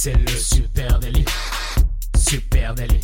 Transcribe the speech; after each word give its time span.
C'est 0.00 0.14
le 0.14 0.28
super 0.28 1.00
délit. 1.00 1.24
Super 2.16 2.72
délit. 2.72 3.00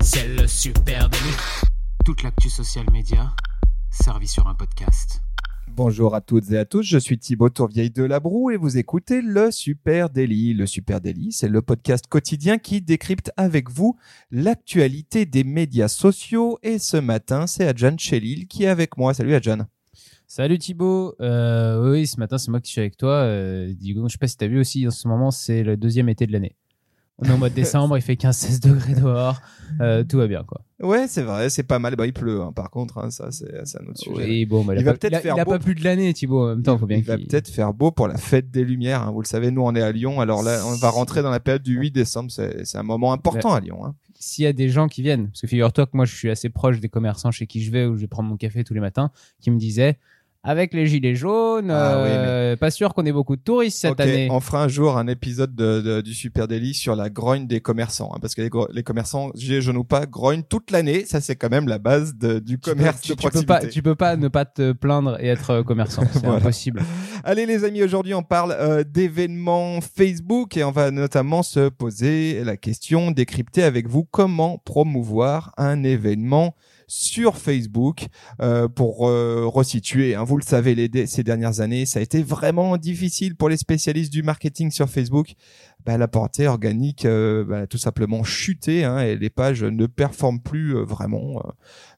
C'est 0.00 0.28
le 0.28 0.46
super 0.46 1.10
délit. 1.10 1.36
Toute 2.06 2.22
l'actu 2.22 2.48
social 2.48 2.86
média 2.90 3.36
servie 3.90 4.26
sur 4.26 4.46
un 4.48 4.54
podcast. 4.54 5.20
Bonjour 5.68 6.14
à 6.14 6.22
toutes 6.22 6.50
et 6.52 6.56
à 6.56 6.64
tous, 6.64 6.84
je 6.84 6.96
suis 6.96 7.18
Thibaut 7.18 7.50
Tourvieille 7.50 7.90
de 7.90 8.02
Labroue 8.02 8.50
et 8.50 8.56
vous 8.56 8.78
écoutez 8.78 9.20
le 9.20 9.50
Super 9.50 10.08
Daily. 10.08 10.54
Le 10.54 10.64
Super 10.64 11.02
Daily, 11.02 11.32
c'est 11.32 11.48
le 11.48 11.60
podcast 11.60 12.06
quotidien 12.06 12.56
qui 12.56 12.80
décrypte 12.80 13.30
avec 13.36 13.68
vous 13.68 13.98
l'actualité 14.30 15.26
des 15.26 15.44
médias 15.44 15.88
sociaux 15.88 16.58
et 16.62 16.78
ce 16.78 16.96
matin, 16.96 17.46
c'est 17.46 17.68
Adjan 17.68 17.98
Chelil 17.98 18.48
qui 18.48 18.64
est 18.64 18.68
avec 18.68 18.96
moi. 18.96 19.12
Salut 19.12 19.34
Adjan. 19.34 19.66
Salut 20.36 20.58
Thibaut. 20.58 21.14
Euh, 21.20 21.92
oui, 21.92 22.08
ce 22.08 22.18
matin, 22.18 22.38
c'est 22.38 22.50
moi 22.50 22.60
qui 22.60 22.68
suis 22.68 22.80
avec 22.80 22.96
toi. 22.96 23.12
Euh, 23.12 23.72
Diego, 23.72 24.08
je 24.08 24.14
sais 24.14 24.18
pas 24.18 24.26
si 24.26 24.36
tu 24.36 24.42
as 24.42 24.48
vu 24.48 24.58
aussi, 24.58 24.84
en 24.84 24.90
ce 24.90 25.06
moment, 25.06 25.30
c'est 25.30 25.62
le 25.62 25.76
deuxième 25.76 26.08
été 26.08 26.26
de 26.26 26.32
l'année. 26.32 26.56
On 27.18 27.24
est 27.26 27.30
au 27.30 27.36
mois 27.36 27.50
de 27.50 27.54
décembre, 27.54 27.96
il 27.96 28.02
fait 28.02 28.14
15-16 28.14 28.60
degrés 28.60 28.94
dehors. 28.96 29.40
Euh, 29.80 30.02
tout 30.02 30.18
va 30.18 30.26
bien, 30.26 30.42
quoi. 30.42 30.62
Ouais, 30.82 31.06
c'est 31.06 31.22
vrai, 31.22 31.50
c'est 31.50 31.62
pas 31.62 31.78
mal. 31.78 31.94
Bah, 31.94 32.04
il 32.04 32.12
pleut, 32.12 32.40
hein. 32.42 32.50
par 32.50 32.70
contre, 32.70 32.98
hein, 32.98 33.12
ça, 33.12 33.30
c'est 33.30 33.46
un 33.80 33.86
autre 33.86 33.96
sujet. 34.00 34.24
Oui, 34.24 34.44
bon, 34.44 34.64
bah, 34.64 34.74
il, 34.74 34.80
Il 34.80 34.84
va 34.84 34.94
pas- 34.94 34.98
peut-être 34.98 35.12
il 35.12 35.16
a- 35.18 35.20
faire 35.20 35.36
il 35.36 35.40
a 35.40 35.44
beau. 35.44 35.52
pas 35.52 35.60
plus 35.60 35.76
de 35.76 35.84
l'année, 35.84 36.12
Thibaut. 36.12 36.42
En 36.42 36.48
même 36.48 36.64
temps, 36.64 36.78
faut 36.78 36.86
bien 36.86 36.96
il 36.96 37.04
va 37.04 37.16
peut-être 37.16 37.46
faire 37.48 37.72
beau 37.72 37.92
pour 37.92 38.08
la 38.08 38.16
fête 38.16 38.50
des 38.50 38.64
Lumières. 38.64 39.02
hein. 39.02 39.12
Vous 39.12 39.20
le 39.20 39.28
savez, 39.28 39.52
nous, 39.52 39.62
on 39.62 39.72
est 39.76 39.82
à 39.82 39.92
Lyon. 39.92 40.20
Alors 40.20 40.42
là, 40.42 40.64
on 40.66 40.74
va 40.74 40.90
rentrer 40.90 41.22
dans 41.22 41.30
la 41.30 41.38
période 41.38 41.62
du 41.62 41.78
8 41.78 41.92
décembre. 41.92 42.32
C'est 42.32 42.76
un 42.76 42.82
moment 42.82 43.12
important 43.12 43.54
à 43.54 43.60
Lyon. 43.60 43.84
hein. 43.86 43.94
S'il 44.18 44.42
y 44.42 44.48
a 44.48 44.52
des 44.52 44.68
gens 44.68 44.88
qui 44.88 45.00
viennent, 45.02 45.28
parce 45.28 45.42
que 45.42 45.46
figure-toi 45.46 45.86
que 45.86 45.90
moi, 45.94 46.06
je 46.06 46.14
suis 46.16 46.28
assez 46.30 46.48
proche 46.48 46.80
des 46.80 46.88
commerçants 46.88 47.30
chez 47.30 47.46
qui 47.46 47.62
je 47.62 47.70
vais, 47.70 47.86
où 47.86 47.94
je 47.94 48.00
vais 48.00 48.06
prendre 48.08 48.28
mon 48.28 48.36
café 48.36 48.64
tous 48.64 48.74
les 48.74 48.80
matins, 48.80 49.12
qui 49.40 49.52
me 49.52 49.58
disaient, 49.58 49.98
avec 50.46 50.74
les 50.74 50.86
gilets 50.86 51.14
jaunes, 51.14 51.70
Ah 51.70 52.02
oui, 52.02 52.08
euh, 52.10 52.56
pas 52.56 52.70
sûr 52.70 52.92
qu'on 52.92 53.06
ait 53.06 53.12
beaucoup 53.12 53.34
de 53.34 53.40
touristes 53.40 53.78
cette 53.78 53.98
année. 53.98 54.28
On 54.30 54.40
fera 54.40 54.62
un 54.62 54.68
jour 54.68 54.98
un 54.98 55.06
épisode 55.06 55.54
de, 55.54 55.80
de- 55.80 56.00
du 56.02 56.12
Super 56.12 56.46
Daily 56.46 56.74
sur 56.74 56.94
la 56.94 57.08
grogne 57.08 57.46
des 57.46 57.60
commerçants, 57.60 58.12
hein, 58.14 58.18
parce 58.20 58.34
que 58.34 58.42
les, 58.72 58.82
commerçants, 58.82 59.30
gilets 59.34 59.62
jaunes 59.62 59.78
ou 59.78 59.84
pas, 59.84 60.04
grognent 60.04 60.42
toute 60.42 60.70
l'année. 60.70 61.06
Ça, 61.06 61.20
c'est 61.22 61.34
quand 61.34 61.50
même 61.50 61.66
la 61.66 61.78
base 61.78 62.14
de- 62.14 62.38
du 62.40 62.54
Tu 62.54 62.58
peux- 62.58 62.70
commerce 62.76 63.00
tu, 63.00 63.12
de 63.12 63.16
tu 63.16 63.28
peux 63.30 63.42
pas, 63.46 63.60
tu 63.66 63.82
peux 63.82 63.94
pas 63.94 64.16
ne 64.16 64.28
pas 64.28 64.44
te 64.44 64.72
plaindre 64.72 65.16
et 65.18 65.28
être 65.28 65.50
euh, 65.50 65.62
commerçant. 65.62 66.02
C'est 66.12 66.20
Voilà. 66.22 66.36
impossible. 66.36 66.82
Allez 67.24 67.46
les 67.46 67.64
amis, 67.64 67.82
aujourd'hui 67.82 68.12
on 68.12 68.22
parle 68.22 68.52
euh, 68.52 68.84
d'événements 68.84 69.80
Facebook 69.80 70.56
et 70.58 70.64
on 70.64 70.70
va 70.72 70.90
notamment 70.90 71.42
se 71.42 71.70
poser 71.70 72.44
la 72.44 72.58
question, 72.58 73.10
décrypter 73.12 73.62
avec 73.62 73.88
vous 73.88 74.04
comment 74.04 74.58
promouvoir 74.58 75.54
un 75.56 75.82
événement 75.84 76.54
sur 76.86 77.36
Facebook 77.36 78.06
euh, 78.40 78.68
pour 78.68 79.08
euh, 79.08 79.46
resituer. 79.46 80.14
hein. 80.14 80.24
Vous 80.24 80.36
le 80.36 80.42
savez, 80.42 80.90
ces 81.06 81.22
dernières 81.22 81.60
années, 81.60 81.86
ça 81.86 81.98
a 81.98 82.02
été 82.02 82.22
vraiment 82.22 82.76
difficile 82.76 83.36
pour 83.36 83.48
les 83.48 83.56
spécialistes 83.56 84.12
du 84.12 84.22
marketing 84.22 84.70
sur 84.70 84.88
Facebook. 84.88 85.34
Bah, 85.86 85.98
la 85.98 86.08
portée 86.08 86.46
organique, 86.46 87.04
euh, 87.04 87.44
bah, 87.44 87.66
tout 87.66 87.76
simplement 87.76 88.24
chuté 88.24 88.84
hein, 88.84 89.00
et 89.00 89.16
les 89.16 89.28
pages 89.28 89.62
ne 89.62 89.86
performent 89.86 90.40
plus 90.40 90.74
euh, 90.76 90.82
vraiment. 90.82 91.42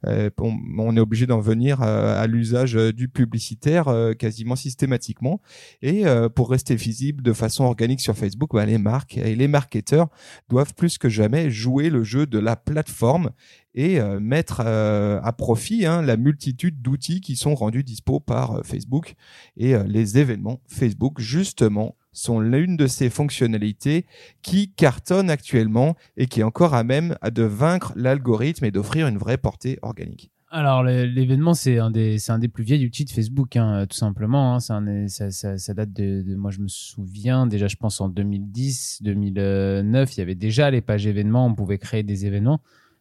Euh, 0.06 0.28
on, 0.40 0.56
on 0.78 0.96
est 0.96 1.00
obligé 1.00 1.26
d'en 1.26 1.38
venir 1.38 1.82
euh, 1.82 2.20
à 2.20 2.26
l'usage 2.26 2.76
euh, 2.76 2.92
du 2.92 3.08
publicitaire 3.08 3.86
euh, 3.86 4.12
quasiment 4.12 4.56
systématiquement. 4.56 5.40
Et 5.82 6.04
euh, 6.04 6.28
pour 6.28 6.50
rester 6.50 6.74
visible 6.74 7.22
de 7.22 7.32
façon 7.32 7.62
organique 7.62 8.00
sur 8.00 8.16
Facebook, 8.16 8.54
bah, 8.54 8.66
les 8.66 8.78
marques 8.78 9.18
et 9.18 9.36
les 9.36 9.48
marketeurs 9.48 10.08
doivent 10.48 10.74
plus 10.74 10.98
que 10.98 11.08
jamais 11.08 11.50
jouer 11.50 11.88
le 11.88 12.02
jeu 12.02 12.26
de 12.26 12.40
la 12.40 12.56
plateforme 12.56 13.30
et 13.76 14.00
euh, 14.00 14.18
mettre 14.18 14.62
euh, 14.64 15.20
à 15.22 15.32
profit 15.32 15.86
hein, 15.86 16.02
la 16.02 16.16
multitude 16.16 16.80
d'outils 16.80 17.20
qui 17.20 17.36
sont 17.36 17.54
rendus 17.54 17.84
dispo 17.84 18.18
par 18.18 18.56
euh, 18.56 18.62
Facebook. 18.64 19.14
Et 19.56 19.74
euh, 19.74 19.84
les 19.86 20.18
événements 20.18 20.60
Facebook, 20.66 21.20
justement, 21.20 21.94
sont 22.16 22.40
l'une 22.40 22.76
de 22.76 22.86
ces 22.86 23.10
fonctionnalités 23.10 24.06
qui 24.42 24.72
cartonnent 24.72 25.30
actuellement 25.30 25.96
et 26.16 26.26
qui 26.26 26.40
est 26.40 26.44
encore 26.44 26.74
à 26.74 26.82
même 26.84 27.16
de 27.30 27.42
vaincre 27.42 27.92
l'algorithme 27.96 28.64
et 28.64 28.70
d'offrir 28.70 29.06
une 29.06 29.18
vraie 29.18 29.38
portée 29.38 29.78
organique. 29.82 30.30
Alors 30.48 30.84
l'événement 30.84 31.54
c'est 31.54 31.78
un 31.78 31.90
des 31.90 32.18
c'est 32.18 32.30
un 32.30 32.38
des 32.38 32.48
plus 32.48 32.62
vieils 32.62 32.86
outils 32.86 33.04
de 33.04 33.10
Facebook 33.10 33.56
hein, 33.56 33.84
tout 33.90 33.96
simplement 33.96 34.54
hein. 34.54 34.60
ça 34.60 34.80
date 34.80 35.92
de, 35.92 36.22
de- 36.22 36.36
moi 36.36 36.52
je 36.52 36.60
me 36.60 36.68
souviens 36.68 37.48
déjà 37.48 37.66
je 37.66 37.74
pense 37.74 38.00
en 38.00 38.08
2010 38.08 38.98
2009 39.02 40.14
il 40.16 40.18
y 40.18 40.22
avait 40.22 40.36
déjà 40.36 40.70
les 40.70 40.80
pages 40.80 41.06
événements 41.08 41.46
on 41.46 41.54
pouvait 41.54 41.78
créer 41.78 42.04
des 42.04 42.26
événements 42.26 42.60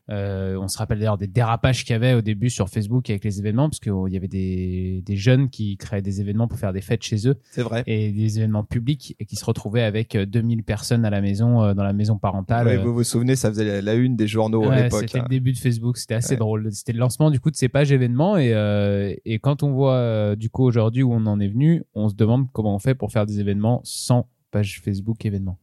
Euh, 0.09 0.55
on 0.61 0.67
se 0.67 0.77
rappelle 0.77 0.99
d'ailleurs 0.99 1.17
des 1.17 1.25
dérapages 1.27 1.83
qu'il 1.83 1.93
y 1.93 1.95
avait 1.95 2.13
au 2.13 2.21
début 2.21 2.51
sur 2.51 2.69
Facebook 2.69 3.09
avec 3.09 3.23
les 3.23 3.39
événements 3.39 3.69
parce 3.69 3.79
qu'il 3.79 3.91
y 4.09 4.17
avait 4.17 4.27
des, 4.27 5.01
des 5.03 5.15
jeunes 5.15 5.49
qui 5.49 5.77
créaient 5.77 6.03
des 6.03 6.21
événements 6.21 6.47
pour 6.47 6.59
faire 6.59 6.73
des 6.73 6.81
fêtes 6.81 7.01
chez 7.01 7.27
eux 7.27 7.35
C'est 7.49 7.63
vrai. 7.63 7.83
et 7.87 8.11
des 8.11 8.37
événements 8.37 8.63
publics 8.63 9.15
et 9.19 9.25
qui 9.25 9.35
se 9.35 9.43
retrouvaient 9.43 9.81
avec 9.81 10.15
euh, 10.15 10.27
2000 10.27 10.63
personnes 10.63 11.05
à 11.05 11.09
la 11.09 11.21
maison 11.21 11.63
euh, 11.63 11.73
dans 11.73 11.83
la 11.83 11.93
maison 11.93 12.17
parentale 12.19 12.67
Ouais, 12.67 12.77
euh, 12.77 12.83
vous 12.83 12.93
vous 12.93 13.03
souvenez, 13.03 13.35
ça 13.35 13.49
faisait 13.49 13.65
la, 13.65 13.81
la 13.81 13.93
une 13.95 14.15
des 14.15 14.27
journaux 14.27 14.69
à 14.69 14.83
l'époque. 14.83 15.01
C'était 15.07 15.21
le 15.21 15.27
début 15.27 15.53
de 15.53 15.57
Facebook, 15.57 15.97
c'était 15.97 16.13
assez 16.15 16.33
Ouais. 16.33 16.37
drôle. 16.37 16.71
C'était 16.71 16.93
le 16.93 16.99
lancement 16.99 17.31
du 17.31 17.39
coup 17.39 17.49
de 17.49 17.55
ces 17.55 17.69
pages 17.69 17.91
événements 17.91 18.37
et, 18.37 18.53
euh, 18.53 19.11
et 19.25 19.39
quand 19.39 19.63
on 19.63 19.71
voit 19.71 19.93
euh, 19.95 20.35
du 20.35 20.49
coup 20.51 20.63
aujourd'hui 20.65 21.01
où 21.01 21.13
on 21.13 21.25
en 21.25 21.39
est 21.39 21.47
venu, 21.47 21.83
on 21.95 22.09
se 22.09 22.15
demande 22.15 22.45
comment 22.51 22.75
on 22.75 22.79
fait 22.79 22.93
pour 22.93 23.11
faire 23.11 23.25
des 23.25 23.39
événements 23.39 23.81
sans 23.83 24.27
page 24.51 24.81
Facebook 24.83 25.25
événements. 25.25 25.57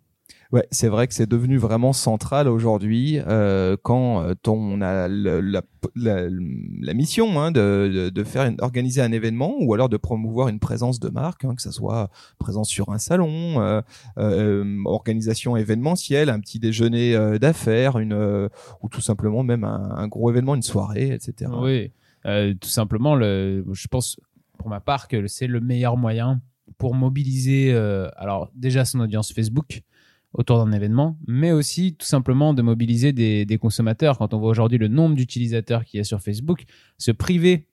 Ouais, 0.53 0.67
c'est 0.71 0.89
vrai 0.89 1.07
que 1.09 1.15
c'est 1.15 1.29
devenu 1.29 1.57
vraiment 1.57 1.95
central 1.95 2.47
aujourd'hui 2.47 3.19
euh, 3.27 3.75
quand 3.83 4.23
euh, 4.23 4.35
on 4.47 4.83
a 4.83 5.09
le- 5.09 5.41
la, 5.41 5.63
la, 5.97 6.29
la 6.29 6.93
mission 6.95 7.41
hein, 7.41 7.51
de, 7.53 7.91
de, 7.93 8.09
de 8.11 8.25
faire 8.25 8.45
une- 8.45 8.61
organiser 8.61 9.01
un 9.01 9.13
événement 9.13 9.55
ou 9.61 9.73
alors 9.73 9.89
de 9.89 9.97
promouvoir 9.97 10.49
une 10.49 10.59
présence 10.59 11.01
de 11.01 11.09
marque, 11.09 11.47
hein, 11.47 11.55
que 11.55 11.63
ça 11.63 11.73
soit 11.73 12.11
présence 12.39 12.69
sur 12.69 12.91
un 12.91 12.99
salon, 12.99 13.63
euh, 13.63 13.81
euh, 14.19 14.77
organisation 14.85 15.57
événementielle, 15.57 16.29
un 16.29 16.39
petit 16.41 16.59
déjeuner 16.59 17.17
euh, 17.17 17.39
d'affaires, 17.39 17.99
une 17.99 18.13
euh, 18.13 18.49
ou 18.83 18.91
tout 18.91 19.01
simplement 19.01 19.43
même 19.43 19.65
un, 19.65 19.91
un 19.97 20.07
gros 20.07 20.29
événement, 20.31 20.55
une 20.55 20.61
soirée, 20.63 21.13
etc. 21.15 21.51
Oui, 21.63 21.93
tout 22.61 22.69
simplement, 22.69 23.15
le, 23.15 23.65
je 23.73 23.89
pense 23.89 24.21
pour 24.59 24.69
ma 24.69 24.81
part 24.81 25.09
que 25.09 25.27
c'est 25.29 25.47
le 25.47 25.61
meilleur 25.61 25.97
moyen 25.97 26.43
pour 26.77 26.95
mobiliser 26.95 27.73
alors 28.17 28.51
déjà 28.55 28.85
son 28.85 29.01
audience 29.01 29.33
Facebook 29.33 29.83
autour 30.35 30.65
d'un 30.65 30.73
événement, 30.73 31.19
mais 31.27 31.53
aussi 31.53 31.95
tout 31.95 32.07
simplement 32.07 32.55
de 32.55 32.63
mobiliser 32.63 33.13
des, 33.13 33.45
des 33.45 33.59
consommateurs. 33.59 34.19
Quand 34.19 34.35
on 34.35 34.39
voit 34.39 34.51
aujourd'hui 34.51 34.79
le 34.79 34.89
nombre 34.89 35.15
d'utilisateurs 35.15 35.85
qu'il 35.85 35.99
y 35.99 36.01
a 36.01 36.05
sur 36.05 36.21
Facebook, 36.21 36.65
se 36.99 37.11
priver 37.11 37.69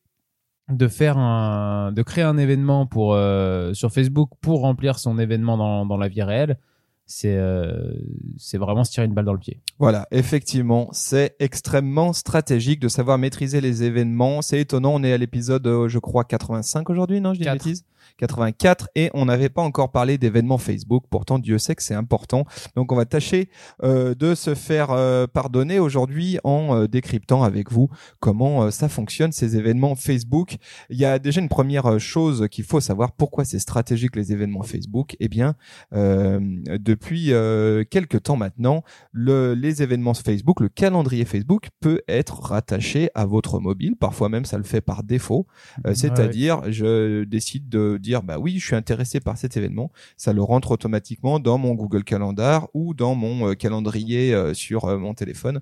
de 0.69 0.87
faire 0.87 1.17
un, 1.17 1.91
de 1.91 2.01
créer 2.03 2.23
un 2.23 2.37
événement 2.37 2.85
pour 2.85 3.13
euh, 3.13 3.73
sur 3.73 3.91
Facebook 3.91 4.29
pour 4.41 4.61
remplir 4.61 4.99
son 4.99 5.17
événement 5.17 5.57
dans, 5.57 5.85
dans 5.85 5.97
la 5.97 6.07
vie 6.07 6.21
réelle, 6.21 6.59
c'est 7.05 7.35
euh, 7.35 7.91
c'est 8.37 8.59
vraiment 8.59 8.83
se 8.83 8.91
tirer 8.91 9.07
une 9.07 9.13
balle 9.13 9.25
dans 9.25 9.33
le 9.33 9.39
pied. 9.39 9.59
Voilà, 9.79 10.07
effectivement, 10.11 10.89
c'est 10.91 11.35
extrêmement 11.39 12.13
stratégique 12.13 12.79
de 12.79 12.87
savoir 12.87 13.17
maîtriser 13.17 13.61
les 13.61 13.83
événements. 13.83 14.43
C'est 14.43 14.59
étonnant, 14.59 14.93
on 14.93 15.03
est 15.03 15.11
à 15.11 15.17
l'épisode, 15.17 15.65
euh, 15.65 15.87
je 15.87 15.97
crois, 15.97 16.23
85 16.23 16.89
aujourd'hui, 16.89 17.19
non 17.19 17.33
Je 17.33 17.39
dis 17.39 17.47
une 17.47 17.53
bêtise? 17.53 17.83
84 18.17 18.89
et 18.95 19.09
on 19.13 19.25
n'avait 19.25 19.49
pas 19.49 19.61
encore 19.61 19.91
parlé 19.91 20.17
d'événements 20.17 20.57
Facebook. 20.57 21.05
Pourtant, 21.09 21.39
Dieu 21.39 21.57
sait 21.57 21.75
que 21.75 21.83
c'est 21.83 21.95
important. 21.95 22.45
Donc, 22.75 22.91
on 22.91 22.95
va 22.95 23.05
tâcher 23.05 23.49
euh, 23.83 24.15
de 24.15 24.35
se 24.35 24.55
faire 24.55 24.91
euh, 24.91 25.27
pardonner 25.27 25.79
aujourd'hui 25.79 26.39
en 26.43 26.75
euh, 26.75 26.87
décryptant 26.87 27.43
avec 27.43 27.71
vous 27.71 27.89
comment 28.19 28.63
euh, 28.63 28.71
ça 28.71 28.89
fonctionne 28.89 29.31
ces 29.31 29.55
événements 29.57 29.95
Facebook. 29.95 30.57
Il 30.89 30.97
y 30.97 31.05
a 31.05 31.19
déjà 31.19 31.41
une 31.41 31.49
première 31.49 31.85
euh, 31.85 31.99
chose 31.99 32.47
qu'il 32.49 32.63
faut 32.63 32.79
savoir. 32.79 33.11
Pourquoi 33.11 33.45
c'est 33.45 33.59
stratégique 33.59 34.15
les 34.15 34.31
événements 34.31 34.63
Facebook? 34.63 35.15
Eh 35.19 35.27
bien, 35.27 35.55
euh, 35.93 36.39
depuis 36.79 37.33
euh, 37.33 37.83
quelques 37.89 38.23
temps 38.23 38.37
maintenant, 38.37 38.83
le, 39.11 39.53
les 39.53 39.83
événements 39.83 40.13
Facebook, 40.13 40.59
le 40.59 40.69
calendrier 40.69 41.25
Facebook 41.25 41.69
peut 41.79 42.01
être 42.07 42.41
rattaché 42.41 43.09
à 43.15 43.25
votre 43.25 43.59
mobile. 43.59 43.95
Parfois 43.95 44.29
même, 44.29 44.45
ça 44.45 44.57
le 44.57 44.63
fait 44.63 44.81
par 44.81 45.03
défaut. 45.03 45.47
Euh, 45.85 45.93
C'est-à-dire, 45.93 46.61
je 46.71 47.23
décide 47.23 47.69
de 47.69 47.97
dire, 47.99 48.23
bah 48.23 48.37
oui, 48.39 48.57
je 48.59 48.65
suis 48.65 48.75
intéressé 48.75 49.19
par 49.19 49.37
cet 49.37 49.57
événement. 49.57 49.91
Ça 50.17 50.33
le 50.33 50.41
rentre 50.41 50.71
automatiquement 50.71 51.39
dans 51.39 51.57
mon 51.57 51.73
Google 51.73 52.03
Calendar 52.03 52.67
ou 52.73 52.93
dans 52.93 53.15
mon 53.15 53.49
euh, 53.49 53.53
calendrier 53.53 54.33
euh, 54.33 54.53
sur 54.53 54.85
euh, 54.85 54.97
mon 54.97 55.13
téléphone. 55.13 55.61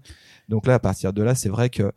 Donc 0.50 0.68
là, 0.68 0.76
à 0.76 0.80
partir 0.80 1.14
de 1.14 1.22
là, 1.24 1.36
c'est 1.36 1.50
vrai 1.50 1.70
que 1.70 1.92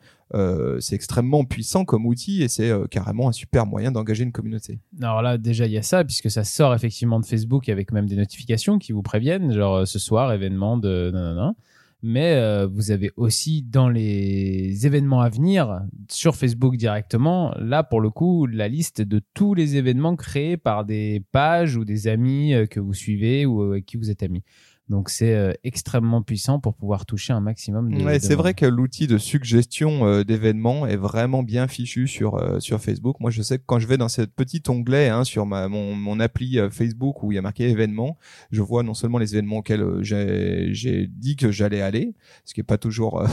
c'est 0.79 0.95
extrêmement 0.95 1.45
puissant 1.45 1.85
comme 1.85 2.07
outil 2.07 2.45
et 2.45 2.49
c'est 2.49 2.71
carrément 2.89 3.29
un 3.29 3.33
super 3.33 3.67
moyen 3.67 3.91
d'engager 3.91 4.23
une 4.23 4.31
communauté. 4.31 4.79
Alors 5.03 5.23
là, 5.23 5.39
déjà, 5.39 5.67
il 5.67 5.73
y 5.73 5.77
a 5.77 5.83
ça, 5.83 6.05
puisque 6.05 6.31
ça 6.31 6.45
sort 6.45 6.73
effectivement 6.73 7.19
de 7.19 7.27
Facebook 7.27 7.69
avec 7.69 7.91
même 7.91 8.07
des 8.07 8.15
notifications 8.15 8.79
qui 8.79 8.93
vous 8.93 9.03
préviennent, 9.03 9.53
genre 9.53 9.89
ce 9.89 9.99
soir, 9.99 10.33
événement 10.33 10.77
de 10.77 11.11
nanana. 11.13 11.55
Mais 12.03 12.35
euh, 12.35 12.67
vous 12.67 12.91
avez 12.91 13.11
aussi 13.17 13.63
dans 13.63 13.89
les 13.89 14.87
événements 14.87 15.21
à 15.21 15.29
venir 15.29 15.83
sur 16.09 16.35
Facebook 16.35 16.77
directement, 16.77 17.55
là 17.59 17.83
pour 17.83 18.01
le 18.01 18.11
coup, 18.11 18.47
la 18.47 18.69
liste 18.69 19.03
de 19.03 19.21
tous 19.35 19.53
les 19.53 19.77
événements 19.77 20.17
créés 20.17 20.57
par 20.57 20.85
des 20.87 21.23
pages 21.31 21.77
ou 21.77 21.85
des 21.85 22.09
amis 22.09 22.55
euh, 22.55 22.67
que 22.67 22.81
vous 22.81 22.95
suivez 22.95 23.45
ou 23.45 23.63
euh, 23.63 23.71
avec 23.73 23.87
qui 23.87 23.99
vous 23.99 24.11
êtes 24.11 24.23
amis. 24.23 24.43
Donc 24.91 25.09
c'est 25.09 25.35
euh, 25.35 25.53
extrêmement 25.63 26.21
puissant 26.21 26.59
pour 26.59 26.75
pouvoir 26.75 27.07
toucher 27.07 27.33
un 27.33 27.41
maximum 27.41 27.95
de. 27.95 28.03
Ouais, 28.03 28.19
de 28.19 28.23
c'est 28.25 28.35
vrai 28.35 28.55
que 28.55 28.67
l'outil 28.67 29.07
de 29.07 29.19
suggestion 29.19 30.05
euh, 30.05 30.25
d'événements 30.25 30.85
est 30.85 30.97
vraiment 30.97 31.45
bien 31.45 31.69
fichu 31.69 32.09
sur 32.09 32.35
euh, 32.35 32.59
sur 32.59 32.81
Facebook. 32.81 33.21
Moi, 33.21 33.31
je 33.31 33.41
sais 33.41 33.59
que 33.59 33.65
quand 33.65 33.79
je 33.79 33.87
vais 33.87 33.97
dans 33.97 34.09
ce 34.09 34.23
petit 34.23 34.63
onglet 34.69 35.09
hein, 35.09 35.23
sur 35.23 35.47
ma 35.47 35.69
mon, 35.69 35.95
mon 35.95 36.19
appli 36.19 36.59
euh, 36.59 36.71
Facebook 36.71 37.23
où 37.23 37.31
il 37.31 37.37
y 37.37 37.39
a 37.39 37.43
marqué 37.43 37.71
événements, 37.71 38.19
je 38.51 38.63
vois 38.63 38.83
non 38.83 38.95
seulement 38.95 39.19
les 39.19 39.35
événements 39.35 39.59
auxquels 39.59 39.83
euh, 39.83 40.03
j'ai 40.03 40.69
j'ai 40.73 41.07
dit 41.07 41.37
que 41.37 41.51
j'allais 41.51 41.81
aller, 41.81 42.15
ce 42.45 42.55
qui 42.55 42.61
est 42.61 42.65
pas 42.65 42.79
toujours, 42.79 43.21
euh, 43.21 43.27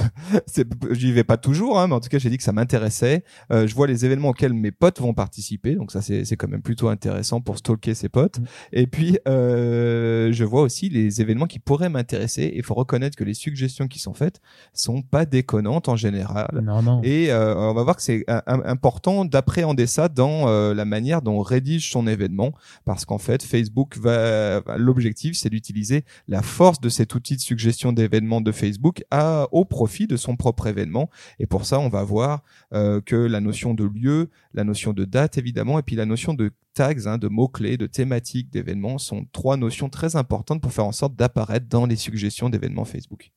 j'y 0.91 1.11
vais 1.11 1.23
pas 1.23 1.37
toujours, 1.37 1.79
hein, 1.79 1.87
mais 1.87 1.95
en 1.95 1.99
tout 1.99 2.09
cas 2.09 2.19
j'ai 2.19 2.29
dit 2.29 2.37
que 2.37 2.43
ça 2.43 2.51
m'intéressait. 2.51 3.23
Euh, 3.51 3.67
je 3.67 3.75
vois 3.75 3.87
les 3.87 4.05
événements 4.05 4.29
auxquels 4.29 4.53
mes 4.53 4.71
potes 4.71 4.99
vont 4.99 5.13
participer, 5.13 5.75
donc 5.75 5.91
ça 5.91 6.01
c'est 6.01 6.25
c'est 6.25 6.35
quand 6.35 6.47
même 6.47 6.61
plutôt 6.61 6.89
intéressant 6.89 7.41
pour 7.41 7.57
stalker 7.57 7.95
ses 7.95 8.09
potes. 8.09 8.39
Mm. 8.39 8.45
Et 8.73 8.87
puis 8.87 9.17
euh, 9.27 10.31
je 10.31 10.43
vois 10.43 10.61
aussi 10.61 10.89
les 10.89 11.21
événements 11.21 11.46
qui 11.47 11.59
pourraient 11.59 11.89
m'intéresser. 11.89 12.51
Il 12.55 12.63
faut 12.63 12.73
reconnaître 12.75 13.15
que 13.17 13.23
les 13.23 13.33
suggestions 13.33 13.87
qui 13.87 13.99
sont 13.99 14.13
faites 14.13 14.39
sont 14.73 15.01
pas 15.01 15.25
déconnantes 15.25 15.89
en 15.89 15.95
général. 15.95 16.61
Non, 16.63 16.81
non. 16.81 17.01
Et 17.03 17.31
euh, 17.31 17.55
on 17.57 17.73
va 17.73 17.83
voir 17.83 17.95
que 17.95 18.01
c'est 18.01 18.23
im- 18.27 18.61
important 18.65 19.25
d'appréhender 19.25 19.87
ça 19.87 20.09
dans 20.09 20.47
euh, 20.47 20.73
la 20.73 20.85
manière 20.85 21.21
dont 21.21 21.39
on 21.39 21.41
rédige 21.41 21.91
son 21.91 22.07
événement, 22.07 22.51
parce 22.85 23.05
qu'en 23.05 23.17
fait, 23.17 23.43
Facebook 23.43 23.97
va, 23.97 24.59
va- 24.61 24.77
l'objectif, 24.77 25.37
c'est 25.37 25.49
d'utiliser 25.49 26.03
la 26.27 26.41
force 26.41 26.79
de 26.81 26.89
cet 26.89 27.15
outil 27.15 27.35
de 27.35 27.41
suggestion 27.41 27.93
d'événements 27.93 28.41
de 28.41 28.51
Facebook 28.51 29.03
à, 29.11 29.47
au 29.51 29.65
profit 29.65 30.07
de 30.07 30.17
son 30.17 30.35
propre 30.35 30.67
événement. 30.67 31.09
Et 31.39 31.45
pour 31.45 31.65
ça, 31.65 31.79
on 31.79 31.89
va 31.89 32.03
voir 32.03 32.43
euh, 32.73 33.01
que 33.01 33.15
la 33.15 33.39
notion 33.39 33.73
de 33.73 33.83
lieu, 33.85 34.29
la 34.57 34.63
notion 34.63 34.91
de 34.93 35.05
date 35.05 35.37
évidemment, 35.37 35.79
et 35.79 35.83
puis 35.83 35.95
la 35.95 36.05
notion 36.05 36.33
de 36.33 36.51
tags, 36.73 37.05
hein, 37.05 37.17
de 37.17 37.27
mots-clés, 37.27 37.77
de 37.77 37.87
thématiques 37.87 38.49
d'événements 38.51 38.97
sont 38.97 39.25
trois 39.31 39.55
notions 39.55 39.89
très 39.89 40.15
importantes 40.15 40.61
pour 40.61 40.73
faire 40.73 40.85
en 40.85 40.91
sorte 40.91 41.15
d'apparaître 41.15 41.67
dans 41.69 41.85
les 41.85 41.95
suggestions 41.95 42.49
d'événements 42.49 42.85
Facebook. 42.85 43.31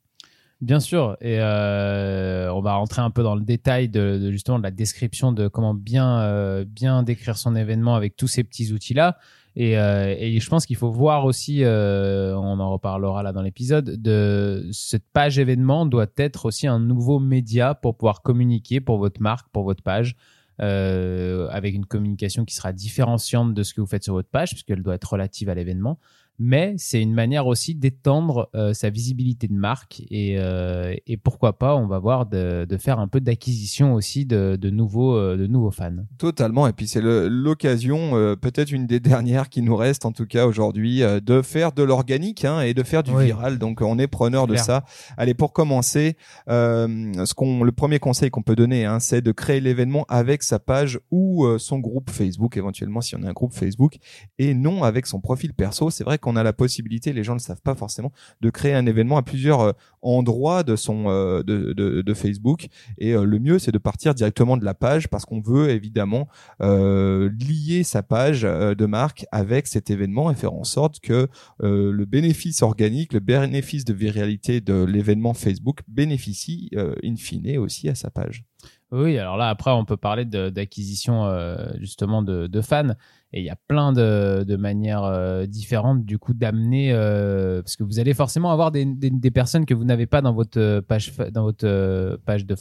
Bien 0.60 0.78
sûr, 0.78 1.16
et 1.22 1.40
euh, 1.40 2.52
on 2.52 2.60
va 2.60 2.74
rentrer 2.74 3.00
un 3.00 3.10
peu 3.10 3.22
dans 3.22 3.34
le 3.34 3.40
détail 3.40 3.88
de, 3.88 4.30
justement 4.30 4.58
de 4.58 4.62
la 4.62 4.70
description 4.70 5.32
de 5.32 5.48
comment 5.48 5.72
bien 5.72 6.20
euh, 6.20 6.66
bien 6.66 7.02
décrire 7.02 7.38
son 7.38 7.56
événement 7.56 7.94
avec 7.94 8.14
tous 8.14 8.28
ces 8.28 8.44
petits 8.44 8.70
outils 8.72 8.92
là. 8.92 9.16
Et, 9.56 9.78
euh, 9.78 10.14
et 10.18 10.38
je 10.38 10.48
pense 10.50 10.66
qu'il 10.66 10.76
faut 10.76 10.90
voir 10.90 11.24
aussi, 11.24 11.62
on 11.64 12.60
en 12.60 12.72
reparlera 12.72 13.22
là 13.22 13.32
dans 13.32 13.40
l'épisode, 13.40 14.02
de 14.02 14.68
cette 14.70 15.04
page 15.12 15.38
événement 15.38 15.86
doit 15.86 16.06
être 16.18 16.44
aussi 16.44 16.66
un 16.66 16.78
nouveau 16.78 17.20
média 17.20 17.74
pour 17.74 17.96
pouvoir 17.96 18.20
communiquer 18.20 18.80
pour 18.80 18.98
votre 18.98 19.20
marque, 19.22 19.48
pour 19.50 19.64
votre 19.64 19.82
page, 19.82 20.14
euh, 20.62 21.48
avec 21.50 21.74
une 21.74 21.86
communication 21.86 22.44
qui 22.44 22.54
sera 22.54 22.72
différenciante 22.72 23.54
de 23.54 23.62
ce 23.62 23.74
que 23.74 23.80
vous 23.80 23.86
faites 23.86 24.04
sur 24.04 24.14
votre 24.14 24.28
page, 24.28 24.50
puisqu'elle 24.50 24.82
doit 24.82 24.94
être 24.94 25.12
relative 25.12 25.48
à 25.48 25.54
l'événement 25.54 25.98
mais 26.42 26.74
c'est 26.78 27.02
une 27.02 27.12
manière 27.12 27.46
aussi 27.46 27.74
d'étendre 27.74 28.48
euh, 28.54 28.72
sa 28.72 28.88
visibilité 28.88 29.46
de 29.46 29.52
marque 29.52 30.02
et, 30.10 30.36
euh, 30.38 30.94
et 31.06 31.18
pourquoi 31.18 31.58
pas, 31.58 31.76
on 31.76 31.86
va 31.86 31.98
voir 31.98 32.24
de, 32.24 32.64
de 32.64 32.76
faire 32.78 32.98
un 32.98 33.08
peu 33.08 33.20
d'acquisition 33.20 33.92
aussi 33.92 34.24
de, 34.24 34.56
de 34.56 34.70
nouveaux 34.70 35.14
euh, 35.16 35.36
de 35.36 35.46
nouveaux 35.46 35.70
fans. 35.70 35.96
Totalement. 36.16 36.66
Et 36.66 36.72
puis 36.72 36.88
c'est 36.88 37.02
l'occasion, 37.02 38.12
peut-être 38.40 38.72
une 38.72 38.86
des 38.86 39.00
dernières 39.10 39.50
qui 39.50 39.60
nous 39.60 39.76
reste 39.76 40.06
en 40.06 40.12
tout 40.12 40.24
cas 40.24 40.46
aujourd'hui, 40.46 41.02
de 41.02 41.42
faire 41.42 41.72
de 41.72 41.82
l'organique 41.82 42.46
hein, 42.46 42.62
et 42.62 42.72
de 42.72 42.82
faire 42.82 43.02
du 43.02 43.10
Oui. 43.10 43.26
viral. 43.26 43.58
Donc 43.58 43.82
on 43.82 43.98
est 43.98 44.06
preneur 44.06 44.46
de 44.46 44.56
ça. 44.56 44.84
Allez, 45.18 45.34
pour 45.34 45.52
commencer, 45.52 46.16
ce 46.48 47.34
qu'on, 47.34 47.64
le 47.64 47.72
premier 47.72 47.98
conseil 47.98 48.30
qu'on 48.30 48.42
peut 48.42 48.56
donner, 48.56 48.86
hein, 48.86 48.98
c'est 48.98 49.20
de 49.20 49.32
créer 49.32 49.60
l'événement 49.60 50.06
avec 50.08 50.42
sa 50.42 50.58
page 50.58 50.98
ou 51.10 51.46
son 51.58 51.80
groupe 51.80 52.08
Facebook, 52.08 52.56
éventuellement 52.56 53.02
si 53.02 53.14
on 53.14 53.22
a 53.24 53.28
un 53.28 53.32
groupe 53.32 53.52
Facebook, 53.52 53.98
et 54.38 54.54
non 54.54 54.84
avec 54.84 55.06
son 55.06 55.20
profil 55.20 55.52
perso. 55.52 55.90
C'est 55.90 56.04
vrai 56.04 56.16
qu'on 56.16 56.29
a 56.36 56.42
la 56.42 56.52
possibilité, 56.52 57.12
les 57.12 57.24
gens 57.24 57.34
ne 57.34 57.38
le 57.38 57.42
savent 57.44 57.62
pas 57.62 57.74
forcément, 57.74 58.12
de 58.40 58.50
créer 58.50 58.74
un 58.74 58.86
événement 58.86 59.16
à 59.16 59.22
plusieurs 59.22 59.60
euh, 59.60 59.72
endroits 60.02 60.62
de 60.62 60.76
son 60.76 61.04
euh, 61.08 61.42
de, 61.42 61.72
de, 61.72 62.02
de 62.02 62.14
Facebook. 62.14 62.68
Et 62.98 63.12
euh, 63.12 63.24
le 63.24 63.38
mieux, 63.38 63.58
c'est 63.58 63.72
de 63.72 63.78
partir 63.78 64.14
directement 64.14 64.56
de 64.56 64.64
la 64.64 64.74
page 64.74 65.08
parce 65.08 65.24
qu'on 65.24 65.40
veut 65.40 65.70
évidemment 65.70 66.28
euh, 66.62 67.30
lier 67.38 67.82
sa 67.82 68.02
page 68.02 68.42
de 68.42 68.86
marque 68.86 69.26
avec 69.32 69.66
cet 69.66 69.90
événement 69.90 70.30
et 70.30 70.34
faire 70.34 70.54
en 70.54 70.64
sorte 70.64 71.00
que 71.00 71.28
euh, 71.62 71.92
le 71.92 72.04
bénéfice 72.04 72.62
organique, 72.62 73.12
le 73.12 73.20
bénéfice 73.20 73.84
de 73.84 73.92
viralité 73.92 74.60
de 74.60 74.84
l'événement 74.84 75.34
Facebook 75.34 75.80
bénéficie 75.88 76.70
euh, 76.74 76.94
in 77.04 77.16
fine 77.16 77.58
aussi 77.58 77.88
à 77.88 77.94
sa 77.94 78.10
page. 78.10 78.44
Oui, 78.92 79.18
alors 79.18 79.36
là 79.36 79.48
après 79.48 79.70
on 79.70 79.84
peut 79.84 79.96
parler 79.96 80.24
d'acquisition 80.24 81.24
euh, 81.24 81.68
justement 81.78 82.22
de, 82.22 82.46
de 82.46 82.60
fans 82.60 82.94
et 83.32 83.40
il 83.40 83.44
y 83.44 83.50
a 83.50 83.56
plein 83.68 83.92
de, 83.92 84.44
de 84.46 84.56
manières 84.56 85.04
euh, 85.04 85.46
différentes 85.46 86.04
du 86.04 86.18
coup 86.18 86.34
d'amener 86.34 86.92
euh, 86.92 87.62
parce 87.62 87.76
que 87.76 87.84
vous 87.84 88.00
allez 88.00 88.12
forcément 88.12 88.50
avoir 88.50 88.72
des, 88.72 88.84
des, 88.84 89.30
personnes 89.30 89.66
que 89.66 89.74
vous 89.74 89.84
n'avez 89.84 90.06
pas 90.06 90.20
dans 90.20 90.32
votre 90.32 90.58
euh, 90.58 90.82
page 90.82 91.12
dans 91.32 91.44
votre 91.44 92.18
page 92.24 92.44
de 92.44 92.56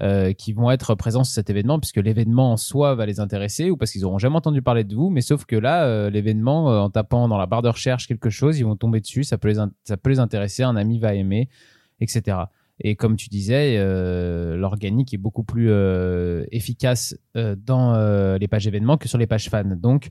euh, 0.00 0.32
qui 0.32 0.52
vont 0.52 0.70
être 0.70 0.94
présents 0.96 1.22
sur 1.22 1.34
cet 1.34 1.50
événement 1.50 1.78
puisque 1.78 1.98
l'événement 1.98 2.52
en 2.52 2.56
soi 2.56 2.94
va 2.96 3.06
les 3.06 3.20
intéresser 3.20 3.70
ou 3.70 3.76
parce 3.76 3.92
qu'ils 3.92 4.04
auront 4.04 4.18
jamais 4.18 4.36
entendu 4.36 4.60
parler 4.60 4.82
de 4.82 4.94
vous 4.94 5.08
mais 5.08 5.20
sauf 5.20 5.44
que 5.44 5.54
là 5.54 6.10
l'événement 6.10 6.66
en 6.82 6.90
tapant 6.90 7.28
dans 7.28 7.38
la 7.38 7.46
barre 7.46 7.62
de 7.62 7.68
recherche 7.68 8.08
quelque 8.08 8.30
chose 8.30 8.58
ils 8.58 8.64
vont 8.64 8.76
tomber 8.76 9.00
dessus 9.00 9.22
ça 9.22 9.38
peut 9.38 9.48
les 9.48 9.60
ça 9.84 9.96
peut 9.96 10.10
les 10.10 10.18
intéresser 10.18 10.64
un 10.64 10.74
ami 10.74 10.98
va 10.98 11.14
aimer 11.14 11.48
etc 12.00 12.38
et 12.84 12.96
comme 12.96 13.16
tu 13.16 13.28
disais, 13.28 13.76
euh, 13.78 14.56
l'organique 14.56 15.14
est 15.14 15.18
beaucoup 15.18 15.44
plus 15.44 15.70
euh, 15.70 16.44
efficace 16.50 17.16
euh, 17.36 17.54
dans 17.56 17.94
les 18.36 18.48
pages 18.48 18.66
événements 18.66 18.98
que 18.98 19.08
sur 19.08 19.18
les 19.18 19.28
pages 19.28 19.48
fans. 19.48 19.64
Donc, 19.64 20.10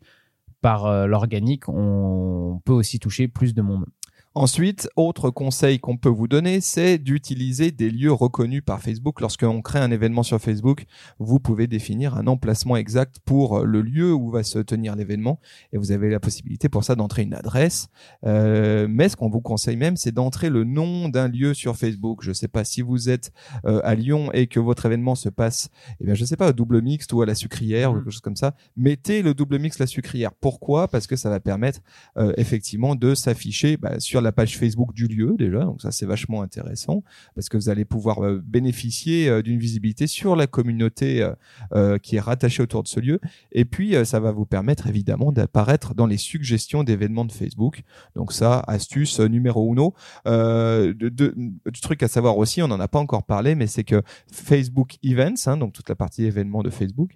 par 0.61 1.07
l'organique, 1.07 1.67
on 1.67 2.61
peut 2.63 2.71
aussi 2.73 2.99
toucher 2.99 3.27
plus 3.27 3.53
de 3.53 3.61
monde. 3.61 3.85
Ensuite, 4.33 4.89
autre 4.95 5.29
conseil 5.29 5.79
qu'on 5.79 5.97
peut 5.97 6.09
vous 6.09 6.29
donner, 6.29 6.61
c'est 6.61 6.97
d'utiliser 6.97 7.71
des 7.71 7.91
lieux 7.91 8.13
reconnus 8.13 8.61
par 8.65 8.81
Facebook. 8.81 9.19
Lorsqu'on 9.19 9.61
crée 9.61 9.79
un 9.79 9.91
événement 9.91 10.23
sur 10.23 10.39
Facebook, 10.39 10.85
vous 11.19 11.39
pouvez 11.39 11.67
définir 11.67 12.15
un 12.15 12.27
emplacement 12.27 12.77
exact 12.77 13.17
pour 13.25 13.59
euh, 13.59 13.65
le 13.65 13.81
lieu 13.81 14.13
où 14.13 14.31
va 14.31 14.43
se 14.43 14.59
tenir 14.59 14.95
l'événement 14.95 15.39
et 15.73 15.77
vous 15.77 15.91
avez 15.91 16.09
la 16.09 16.21
possibilité 16.21 16.69
pour 16.69 16.85
ça 16.85 16.95
d'entrer 16.95 17.23
une 17.23 17.33
adresse. 17.33 17.89
Euh, 18.25 18.87
mais 18.89 19.09
ce 19.09 19.17
qu'on 19.17 19.29
vous 19.29 19.41
conseille 19.41 19.75
même, 19.75 19.97
c'est 19.97 20.13
d'entrer 20.13 20.49
le 20.49 20.63
nom 20.63 21.09
d'un 21.09 21.27
lieu 21.27 21.53
sur 21.53 21.75
Facebook. 21.75 22.23
Je 22.23 22.29
ne 22.29 22.33
sais 22.33 22.47
pas 22.47 22.63
si 22.63 22.81
vous 22.81 23.09
êtes 23.09 23.31
euh, 23.65 23.81
à 23.83 23.95
Lyon 23.95 24.31
et 24.31 24.47
que 24.47 24.61
votre 24.61 24.85
événement 24.85 25.15
se 25.15 25.27
passe, 25.27 25.69
eh 25.99 26.05
bien, 26.05 26.13
je 26.13 26.23
sais 26.23 26.37
pas, 26.37 26.49
au 26.49 26.53
double 26.53 26.81
mixte 26.81 27.11
ou 27.11 27.21
à 27.21 27.25
la 27.25 27.35
sucrière 27.35 27.91
ou 27.91 27.95
Mm. 27.95 27.97
quelque 27.99 28.11
chose 28.11 28.21
comme 28.21 28.35
ça. 28.35 28.55
Mettez 28.77 29.21
le 29.23 29.33
double 29.33 29.59
mixte 29.59 29.79
la 29.79 29.87
sucrière. 29.87 30.31
Pourquoi? 30.33 30.87
Parce 30.87 31.05
que 31.05 31.17
ça 31.17 31.29
va 31.29 31.41
permettre 31.41 31.79
euh, 32.17 32.33
effectivement 32.37 32.95
de 32.95 33.13
s'afficher 33.13 33.75
bah, 33.75 33.99
sur 33.99 34.20
la 34.21 34.31
page 34.31 34.57
Facebook 34.57 34.93
du 34.93 35.07
lieu 35.07 35.35
déjà. 35.37 35.61
Donc 35.61 35.81
ça 35.81 35.91
c'est 35.91 36.05
vachement 36.05 36.41
intéressant 36.41 37.03
parce 37.35 37.49
que 37.49 37.57
vous 37.57 37.69
allez 37.69 37.85
pouvoir 37.85 38.23
euh, 38.23 38.41
bénéficier 38.43 39.29
euh, 39.29 39.41
d'une 39.41 39.59
visibilité 39.59 40.07
sur 40.07 40.35
la 40.35 40.47
communauté 40.47 41.29
euh, 41.73 41.97
qui 41.97 42.15
est 42.15 42.19
rattachée 42.19 42.63
autour 42.63 42.83
de 42.83 42.87
ce 42.87 42.99
lieu. 42.99 43.19
Et 43.51 43.65
puis 43.65 43.95
ça 44.05 44.19
va 44.19 44.31
vous 44.31 44.45
permettre 44.45 44.87
évidemment 44.87 45.31
d'apparaître 45.31 45.93
dans 45.93 46.05
les 46.05 46.17
suggestions 46.17 46.83
d'événements 46.83 47.25
de 47.25 47.31
Facebook. 47.31 47.83
Donc 48.15 48.33
ça, 48.33 48.59
astuce 48.67 49.19
numéro 49.19 49.71
uno. 49.71 49.93
Euh, 50.27 50.93
du 50.93 51.81
truc 51.81 52.03
à 52.03 52.07
savoir 52.07 52.37
aussi, 52.37 52.61
on 52.61 52.67
n'en 52.67 52.79
a 52.79 52.87
pas 52.87 52.99
encore 52.99 53.23
parlé, 53.23 53.55
mais 53.55 53.67
c'est 53.67 53.83
que 53.83 54.01
Facebook 54.31 54.97
Events, 55.03 55.47
hein, 55.47 55.57
donc 55.57 55.73
toute 55.73 55.89
la 55.89 55.95
partie 55.95 56.25
événements 56.25 56.63
de 56.63 56.69
Facebook, 56.69 57.11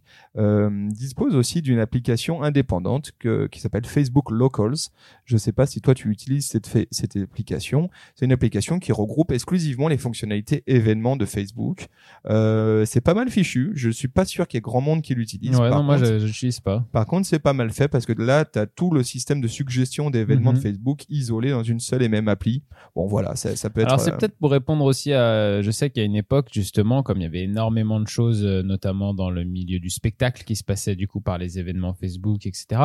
dispose 0.92 1.36
aussi 1.36 1.62
d'une 1.62 1.80
application 1.80 2.44
indépendante 2.44 3.12
que, 3.20 3.48
qui 3.48 3.60
s'appelle 3.60 3.86
Facebook 3.86 4.32
Locals. 4.32 4.90
Je 5.26 5.36
ne 5.36 5.40
sais 5.40 5.52
pas 5.52 5.66
si 5.66 5.82
toi 5.82 5.94
tu 5.94 6.10
utilises 6.10 6.48
cette, 6.48 6.68
cette 6.96 7.16
application. 7.18 7.90
C'est 8.16 8.26
une 8.26 8.32
application 8.32 8.80
qui 8.80 8.92
regroupe 8.92 9.32
exclusivement 9.32 9.88
les 9.88 9.98
fonctionnalités 9.98 10.64
événements 10.68 11.16
de 11.16 11.26
Facebook. 11.26 11.88
Euh, 12.30 12.86
c'est 12.86 13.02
pas 13.02 13.14
mal 13.14 13.30
fichu. 13.30 13.72
Je 13.76 13.90
suis 13.90 14.08
pas 14.08 14.26
sûr 14.26 14.48
qu'il 14.48 14.58
y 14.58 14.60
ait 14.60 14.62
grand 14.62 14.82
monde 14.82 15.02
qui 15.02 15.14
l'utilise. 15.16 15.60
Ouais, 15.60 15.70
non, 15.70 15.84
moi 15.84 15.98
contre- 15.98 16.20
je 16.20 16.26
n'utilise 16.26 16.60
pas. 16.60 16.86
par 16.92 17.06
contre, 17.06 17.28
c'est 17.28 17.40
pas 17.40 17.54
mal 17.54 17.70
fait 17.72 17.88
parce 17.88 18.06
que 18.06 18.14
là, 18.14 18.46
tu 18.46 18.58
as 18.60 18.66
tout 18.66 18.92
le 18.92 19.04
système 19.04 19.42
de 19.42 19.48
suggestion 19.48 20.10
d'événements 20.10 20.52
Mhm. 20.52 20.58
de 20.58 20.62
Facebook 20.62 21.04
isolé 21.10 21.52
dans 21.52 21.64
une 21.64 21.80
seule 21.80 22.02
et 22.04 22.10
même 22.10 22.28
appli. 22.28 22.64
Bon, 22.96 23.06
voilà, 23.08 23.36
ça, 23.36 23.56
ça 23.56 23.70
peut 23.70 23.82
être. 23.82 23.88
Alors 23.88 24.00
c'est 24.00 24.14
euh, 24.14 24.18
peut-être 24.18 24.38
pour 24.38 24.52
répondre 24.52 24.84
aussi 24.86 25.14
à, 25.14 25.62
je 25.62 25.72
sais 25.72 25.90
qu'il 25.90 26.02
y 26.02 26.04
a 26.04 26.06
une 26.06 26.16
époque 26.16 26.50
justement, 26.54 27.04
comme 27.04 27.18
il 27.20 27.24
y 27.24 27.28
avait 27.28 27.44
énormément 27.44 28.00
de 28.00 28.08
choses, 28.08 28.44
euh, 28.46 28.64
notamment 28.64 29.14
dans 29.14 29.30
le 29.30 29.44
milieu 29.44 29.80
du 29.80 29.90
spectacle 29.90 30.44
qui 30.44 30.56
se 30.56 30.64
passait 30.64 30.96
du 30.96 31.08
coup 31.08 31.22
par 31.22 31.38
les 31.38 31.60
événements 31.60 31.94
Facebook, 31.94 32.46
etc. 32.46 32.82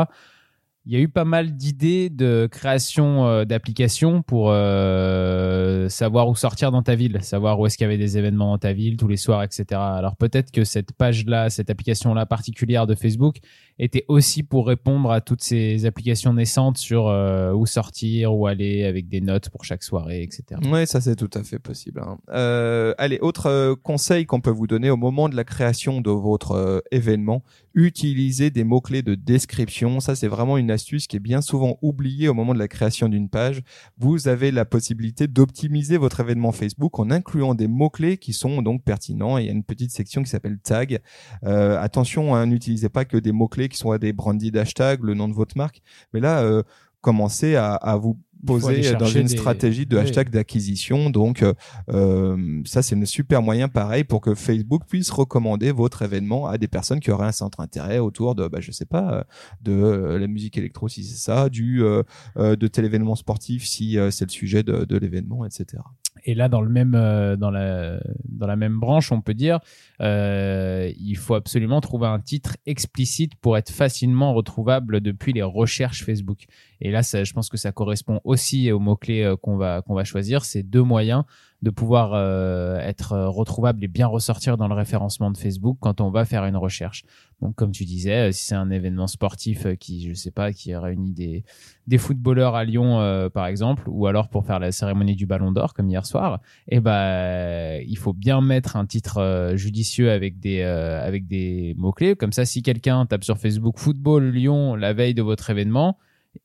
Il 0.86 0.92
y 0.94 0.96
a 0.96 0.98
eu 0.98 1.08
pas 1.08 1.26
mal 1.26 1.56
d'idées 1.56 2.08
de 2.08 2.48
création 2.50 3.26
euh, 3.26 3.44
d'applications 3.44 4.22
pour 4.22 4.50
euh, 4.50 5.90
savoir 5.90 6.26
où 6.28 6.34
sortir 6.34 6.70
dans 6.70 6.82
ta 6.82 6.94
ville, 6.94 7.22
savoir 7.22 7.60
où 7.60 7.66
est-ce 7.66 7.76
qu'il 7.76 7.84
y 7.84 7.86
avait 7.86 7.98
des 7.98 8.16
événements 8.16 8.52
dans 8.52 8.58
ta 8.58 8.72
ville 8.72 8.96
tous 8.96 9.06
les 9.06 9.18
soirs, 9.18 9.42
etc. 9.42 9.64
Alors 9.72 10.16
peut-être 10.16 10.50
que 10.50 10.64
cette 10.64 10.92
page-là, 10.92 11.50
cette 11.50 11.68
application-là 11.68 12.24
particulière 12.24 12.86
de 12.86 12.94
Facebook 12.94 13.40
était 13.80 14.04
aussi 14.08 14.42
pour 14.42 14.66
répondre 14.66 15.10
à 15.10 15.22
toutes 15.22 15.42
ces 15.42 15.86
applications 15.86 16.34
naissantes 16.34 16.76
sur 16.76 17.08
euh, 17.08 17.52
où 17.52 17.64
sortir, 17.64 18.34
où 18.34 18.46
aller, 18.46 18.84
avec 18.84 19.08
des 19.08 19.22
notes 19.22 19.48
pour 19.48 19.64
chaque 19.64 19.82
soirée, 19.82 20.22
etc. 20.22 20.60
Oui, 20.70 20.86
ça 20.86 21.00
c'est 21.00 21.16
tout 21.16 21.30
à 21.32 21.42
fait 21.42 21.58
possible. 21.58 22.00
hein. 22.04 22.18
Euh, 22.28 22.92
allez, 22.98 23.18
autre 23.22 23.46
euh, 23.46 23.74
conseil 23.74 24.26
qu'on 24.26 24.42
peut 24.42 24.50
vous 24.50 24.66
donner 24.66 24.90
au 24.90 24.98
moment 24.98 25.30
de 25.30 25.34
la 25.34 25.44
création 25.44 26.02
de 26.02 26.10
votre 26.10 26.82
événement, 26.90 27.42
utilisez 27.72 28.50
des 28.50 28.64
mots-clés 28.64 29.00
de 29.00 29.14
description. 29.14 30.00
Ça 30.00 30.14
c'est 30.14 30.28
vraiment 30.28 30.58
une 30.58 30.70
astuce 30.70 31.06
qui 31.06 31.16
est 31.16 31.20
bien 31.20 31.40
souvent 31.40 31.78
oubliée 31.80 32.28
au 32.28 32.34
moment 32.34 32.52
de 32.52 32.58
la 32.58 32.68
création 32.68 33.08
d'une 33.08 33.30
page. 33.30 33.62
Vous 33.96 34.28
avez 34.28 34.50
la 34.50 34.66
possibilité 34.66 35.26
d'optimiser 35.26 35.96
votre 35.96 36.20
événement 36.20 36.52
Facebook 36.52 36.98
en 36.98 37.10
incluant 37.10 37.54
des 37.54 37.66
mots-clés 37.66 38.18
qui 38.18 38.34
sont 38.34 38.60
donc 38.60 38.84
pertinents. 38.84 39.38
Il 39.38 39.46
y 39.46 39.48
a 39.48 39.52
une 39.52 39.64
petite 39.64 39.90
section 39.90 40.22
qui 40.22 40.28
s'appelle 40.28 40.58
tag. 40.58 41.00
Attention, 41.42 42.34
hein, 42.34 42.44
n'utilisez 42.44 42.90
pas 42.90 43.06
que 43.06 43.16
des 43.16 43.32
mots-clés 43.32 43.69
qui 43.70 43.78
sont 43.78 43.90
à 43.92 43.98
des 43.98 44.12
branded 44.12 44.56
hashtags, 44.56 45.02
le 45.02 45.14
nom 45.14 45.28
de 45.28 45.34
votre 45.34 45.56
marque. 45.56 45.80
Mais 46.12 46.20
là, 46.20 46.42
euh, 46.42 46.62
commencez 47.00 47.56
à, 47.56 47.74
à 47.74 47.96
vous 47.96 48.18
aller 48.42 48.78
poser 48.80 48.94
dans 48.96 49.06
une 49.06 49.26
des- 49.26 49.36
stratégie 49.36 49.86
de 49.86 49.96
Oui. 49.96 50.02
hashtag 50.02 50.30
d'acquisition. 50.30 51.10
Donc, 51.10 51.42
euh, 51.42 51.52
euh, 51.90 52.62
ça, 52.64 52.82
c'est 52.82 52.96
un 52.96 53.04
super 53.04 53.42
moyen, 53.42 53.68
pareil, 53.68 54.04
pour 54.04 54.20
que 54.20 54.34
Facebook 54.34 54.82
puisse 54.88 55.10
recommander 55.10 55.72
votre 55.72 56.02
événement 56.02 56.46
à 56.46 56.58
des 56.58 56.68
personnes 56.68 57.00
qui 57.00 57.10
auraient 57.10 57.26
un 57.26 57.32
centre 57.32 57.60
intérêt 57.60 57.98
autour 57.98 58.34
de, 58.34 58.48
bah, 58.48 58.58
je 58.60 58.72
sais 58.72 58.86
pas, 58.86 59.12
euh, 59.12 59.22
de 59.62 59.72
euh, 59.72 60.18
la 60.18 60.26
musique 60.26 60.56
électro 60.58 60.88
si 60.88 61.04
c'est 61.04 61.18
ça, 61.18 61.48
du 61.48 61.82
euh, 61.82 62.02
euh, 62.36 62.56
de 62.56 62.66
tel 62.66 62.84
événement 62.84 63.14
sportif 63.14 63.64
si 63.66 63.98
euh, 63.98 64.10
c'est 64.10 64.24
le 64.24 64.30
sujet 64.30 64.62
de, 64.62 64.84
de 64.84 64.96
l'événement, 64.96 65.44
etc. 65.44 65.82
Et 66.24 66.34
là, 66.34 66.48
dans 66.48 66.60
le 66.60 66.68
même, 66.68 66.94
euh, 66.94 67.36
dans 67.36 67.50
la, 67.50 67.98
dans 68.28 68.46
la 68.46 68.56
même 68.56 68.78
branche, 68.78 69.10
on 69.12 69.20
peut 69.22 69.32
dire, 69.32 69.60
euh, 70.00 70.90
il 70.98 71.16
faut 71.16 71.34
absolument 71.34 71.80
trouver 71.80 72.06
un 72.08 72.18
titre 72.18 72.56
explicite 72.66 73.34
pour 73.36 73.56
être 73.56 73.70
facilement 73.70 74.34
retrouvable 74.34 75.00
depuis 75.00 75.32
les 75.32 75.42
recherches 75.42 76.04
Facebook. 76.04 76.44
Et 76.80 76.90
là, 76.90 77.02
ça, 77.02 77.24
je 77.24 77.32
pense 77.32 77.48
que 77.48 77.56
ça 77.56 77.72
correspond 77.72 78.20
aussi 78.30 78.72
aux 78.72 78.78
mots 78.78 78.96
clés 78.96 79.34
qu'on 79.42 79.56
va 79.56 79.82
qu'on 79.82 79.94
va 79.94 80.04
choisir. 80.04 80.44
C'est 80.44 80.62
deux 80.62 80.82
moyens 80.82 81.24
de 81.62 81.70
pouvoir 81.70 82.12
euh, 82.14 82.78
être 82.78 83.16
retrouvable 83.18 83.84
et 83.84 83.88
bien 83.88 84.06
ressortir 84.06 84.56
dans 84.56 84.66
le 84.66 84.74
référencement 84.74 85.30
de 85.30 85.36
Facebook 85.36 85.76
quand 85.80 86.00
on 86.00 86.10
va 86.10 86.24
faire 86.24 86.44
une 86.46 86.56
recherche. 86.56 87.04
Donc, 87.42 87.54
comme 87.54 87.70
tu 87.70 87.84
disais, 87.84 88.28
euh, 88.28 88.32
si 88.32 88.46
c'est 88.46 88.54
un 88.54 88.70
événement 88.70 89.06
sportif 89.06 89.66
euh, 89.66 89.74
qui, 89.74 90.08
je 90.08 90.14
sais 90.14 90.30
pas, 90.30 90.52
qui 90.52 90.74
réunit 90.74 91.12
des 91.12 91.44
des 91.90 91.98
footballeurs 91.98 92.54
à 92.54 92.64
Lyon, 92.64 93.00
euh, 93.00 93.28
par 93.28 93.46
exemple, 93.46 93.82
ou 93.88 94.06
alors 94.06 94.28
pour 94.28 94.46
faire 94.46 94.60
la 94.60 94.70
cérémonie 94.70 95.16
du 95.16 95.26
Ballon 95.26 95.50
d'Or, 95.50 95.74
comme 95.74 95.90
hier 95.90 96.06
soir, 96.06 96.40
eh 96.68 96.78
ben, 96.78 97.82
il 97.84 97.98
faut 97.98 98.12
bien 98.12 98.40
mettre 98.40 98.76
un 98.76 98.86
titre 98.86 99.18
euh, 99.18 99.56
judicieux 99.56 100.12
avec 100.12 100.38
des, 100.38 100.60
euh, 100.60 101.04
avec 101.04 101.26
des 101.26 101.74
mots-clés. 101.76 102.14
Comme 102.14 102.32
ça, 102.32 102.44
si 102.44 102.62
quelqu'un 102.62 103.04
tape 103.06 103.24
sur 103.24 103.38
Facebook 103.38 103.78
football 103.78 104.30
Lyon 104.30 104.76
la 104.76 104.92
veille 104.92 105.14
de 105.14 105.22
votre 105.22 105.50
événement, 105.50 105.98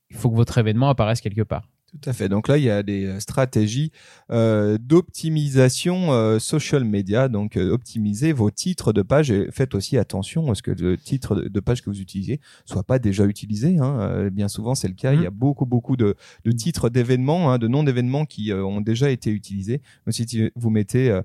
il 0.09 0.15
faut 0.17 0.31
que 0.31 0.35
votre 0.35 0.57
événement 0.57 0.89
apparaisse 0.89 1.21
quelque 1.21 1.43
part. 1.43 1.69
Tout 2.01 2.09
à 2.09 2.13
fait. 2.13 2.29
Donc 2.29 2.47
là, 2.47 2.57
il 2.57 2.63
y 2.63 2.69
a 2.69 2.83
des 2.83 3.05
euh, 3.05 3.19
stratégies 3.19 3.91
euh, 4.31 4.77
d'optimisation 4.79 6.11
euh, 6.11 6.39
social 6.39 6.83
media. 6.83 7.27
Donc, 7.29 7.57
euh, 7.57 7.71
optimisez 7.71 8.33
vos 8.33 8.51
titres 8.51 8.93
de 8.93 9.01
page 9.01 9.31
et 9.31 9.47
faites 9.51 9.75
aussi 9.75 9.97
attention 9.97 10.51
à 10.51 10.55
ce 10.55 10.61
que 10.61 10.71
le 10.71 10.97
titre 10.97 11.35
de- 11.35 11.59
page 11.59 11.81
que 11.81 11.89
vous 11.89 11.99
utilisez 12.01 12.39
soit 12.65 12.83
pas 12.83 12.99
déjà 12.99 13.25
utilisé. 13.25 13.77
Hein. 13.79 13.97
Euh, 13.99 14.29
bien 14.29 14.47
souvent, 14.47 14.75
c'est 14.75 14.87
le 14.87 14.93
cas. 14.93 15.13
Il 15.13 15.21
y 15.23 15.25
a 15.25 15.31
beaucoup, 15.31 15.65
beaucoup 15.65 15.95
de, 15.97 16.15
de 16.43 16.51
titres 16.51 16.89
d'événements, 16.89 17.51
hein, 17.51 17.57
de 17.57 17.67
noms 17.67 17.83
d'événements 17.83 18.25
qui 18.25 18.51
euh, 18.51 18.63
ont 18.63 18.81
déjà 18.81 19.09
été 19.09 19.31
utilisés. 19.31 19.81
Donc, 20.05 20.13
si 20.13 20.25
tu- 20.25 20.51
vous 20.55 20.69
mettez 20.69 21.19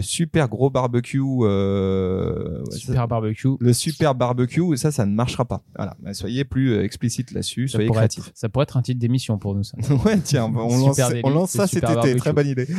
super 0.00 0.48
gros 0.48 0.70
barbecue, 0.70 1.20
euh, 1.42 2.64
ça- 2.70 2.76
Super 2.78 3.08
barbecue. 3.08 3.48
le 3.60 3.72
super 3.72 4.14
barbecue, 4.14 4.76
ça, 4.76 4.90
ça 4.92 5.04
ne 5.06 5.14
marchera 5.14 5.44
pas. 5.44 5.62
Voilà. 5.76 5.96
Bah, 6.00 6.14
soyez 6.14 6.44
plus 6.44 6.78
explicite 6.78 7.32
là-dessus. 7.32 7.68
Soyez 7.68 7.88
créatif. 7.90 8.30
ça 8.34 8.48
pourrait 8.48 8.62
être 8.64 8.76
un 8.76 8.82
titre 8.82 9.00
d'émission 9.00 9.38
pour 9.38 9.54
nous, 9.54 9.62
ça. 9.64 9.76
Ouais, 10.04 10.11
tiens, 10.18 10.52
on 10.54 10.78
lance, 10.78 10.96
délit, 10.96 11.20
on 11.24 11.30
lance 11.30 11.50
c'est 11.50 11.58
ça 11.58 11.66
cet 11.66 11.84
été. 11.84 11.94
barbecue. 11.94 12.16
Très 12.16 12.32
bonne 12.32 12.48
idée. 12.48 12.66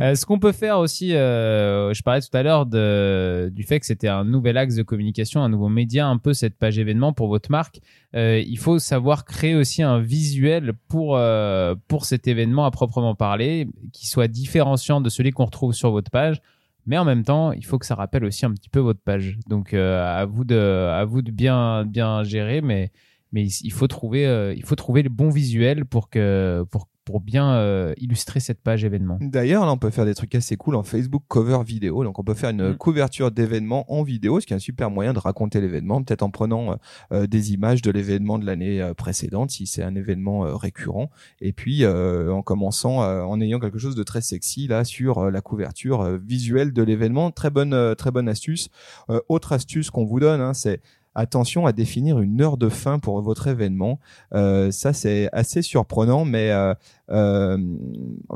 Euh, 0.00 0.16
ce 0.16 0.26
qu'on 0.26 0.40
peut 0.40 0.50
faire 0.50 0.80
aussi, 0.80 1.14
euh, 1.14 1.94
je 1.94 2.02
parlais 2.02 2.20
tout 2.20 2.36
à 2.36 2.42
l'heure 2.42 2.66
du 2.66 3.62
fait 3.62 3.78
que 3.78 3.86
c'était 3.86 4.08
un 4.08 4.24
nouvel 4.24 4.56
axe 4.56 4.74
de 4.74 4.82
communication, 4.82 5.44
un 5.44 5.48
nouveau 5.48 5.68
média, 5.68 6.08
un 6.08 6.18
peu 6.18 6.34
cette 6.34 6.58
page 6.58 6.76
événement 6.76 7.12
pour 7.12 7.28
votre 7.28 7.52
marque. 7.52 7.78
Euh, 8.16 8.42
il 8.44 8.58
faut 8.58 8.80
savoir 8.80 9.24
créer 9.24 9.54
aussi 9.54 9.84
un 9.84 10.00
visuel 10.00 10.72
pour 10.88 11.16
pour 11.86 12.04
cet 12.04 12.26
événement 12.26 12.66
à 12.66 12.72
proprement 12.72 13.14
parler, 13.14 13.68
qui 13.92 14.08
soit 14.08 14.26
différenciant 14.26 15.00
de 15.00 15.08
celui 15.08 15.30
qu'on 15.30 15.44
retrouve 15.44 15.72
sur 15.72 15.92
votre 15.92 16.10
page. 16.10 16.42
Mais 16.86 16.96
en 16.98 17.04
même 17.04 17.24
temps, 17.24 17.52
il 17.52 17.64
faut 17.64 17.78
que 17.78 17.86
ça 17.86 17.96
rappelle 17.96 18.24
aussi 18.24 18.46
un 18.46 18.52
petit 18.52 18.68
peu 18.68 18.78
votre 18.78 19.00
page. 19.00 19.38
Donc 19.48 19.74
euh, 19.74 20.04
à 20.04 20.24
vous 20.24 20.44
de 20.44 20.56
à 20.56 21.04
vous 21.04 21.20
de 21.20 21.32
bien 21.32 21.84
bien 21.84 22.22
gérer, 22.22 22.60
mais 22.60 22.92
mais 23.32 23.44
il 23.46 23.52
il 23.64 23.72
faut 23.72 23.86
trouver 23.88 24.26
euh, 24.26 24.54
il 24.54 24.64
faut 24.64 24.76
trouver 24.76 25.02
le 25.02 25.08
bon 25.10 25.30
visuel 25.30 25.84
pour 25.84 26.08
que 26.10 26.64
pour 26.70 26.88
pour 27.04 27.20
bien 27.20 27.54
euh, 27.54 27.94
illustrer 27.98 28.40
cette 28.40 28.60
page 28.60 28.84
événement. 28.84 29.16
D'ailleurs, 29.20 29.64
là, 29.64 29.70
on 29.70 29.78
peut 29.78 29.90
faire 29.90 30.04
des 30.04 30.14
trucs 30.16 30.34
assez 30.34 30.56
cool 30.56 30.74
en 30.74 30.82
Facebook 30.82 31.22
cover 31.28 31.58
vidéo. 31.64 32.02
Donc, 32.02 32.18
on 32.18 32.24
peut 32.24 32.34
faire 32.34 32.50
une 32.50 32.70
Mm. 32.70 32.76
couverture 32.78 33.30
d'événement 33.30 33.84
en 33.92 34.02
vidéo, 34.02 34.40
ce 34.40 34.46
qui 34.46 34.54
est 34.54 34.56
un 34.56 34.58
super 34.58 34.90
moyen 34.90 35.12
de 35.12 35.20
raconter 35.20 35.60
l'événement, 35.60 36.02
peut-être 36.02 36.24
en 36.24 36.30
prenant 36.30 36.72
euh, 36.72 36.74
euh, 37.12 37.26
des 37.28 37.52
images 37.52 37.80
de 37.80 37.92
l'événement 37.92 38.40
de 38.40 38.44
l'année 38.44 38.82
euh, 38.82 38.92
précédente, 38.92 39.52
si 39.52 39.68
c'est 39.68 39.84
un 39.84 39.94
événement 39.94 40.46
euh, 40.46 40.56
récurrent, 40.56 41.08
et 41.40 41.52
puis 41.52 41.84
euh, 41.84 42.32
en 42.32 42.42
commençant, 42.42 43.04
euh, 43.04 43.22
en 43.22 43.40
ayant 43.40 43.60
quelque 43.60 43.78
chose 43.78 43.94
de 43.94 44.02
très 44.02 44.20
sexy 44.20 44.66
là 44.66 44.82
sur 44.82 45.30
la 45.30 45.40
couverture 45.40 46.18
visuelle 46.18 46.72
de 46.72 46.82
l'événement. 46.82 47.30
Très 47.30 47.50
bonne, 47.50 47.94
très 47.94 48.10
bonne 48.10 48.28
astuce. 48.28 48.68
Euh, 49.10 49.20
autre 49.28 49.52
astuce 49.52 49.90
qu'on 49.90 50.04
vous 50.04 50.18
donne, 50.18 50.40
hein, 50.40 50.54
c'est 50.54 50.80
Attention 51.18 51.64
à 51.64 51.72
définir 51.72 52.20
une 52.20 52.42
heure 52.42 52.58
de 52.58 52.68
fin 52.68 52.98
pour 52.98 53.22
votre 53.22 53.46
événement. 53.46 53.98
Euh, 54.34 54.70
ça, 54.70 54.92
c'est 54.92 55.30
assez 55.32 55.62
surprenant, 55.62 56.26
mais 56.26 56.50
euh, 56.50 56.74
euh, 57.10 57.56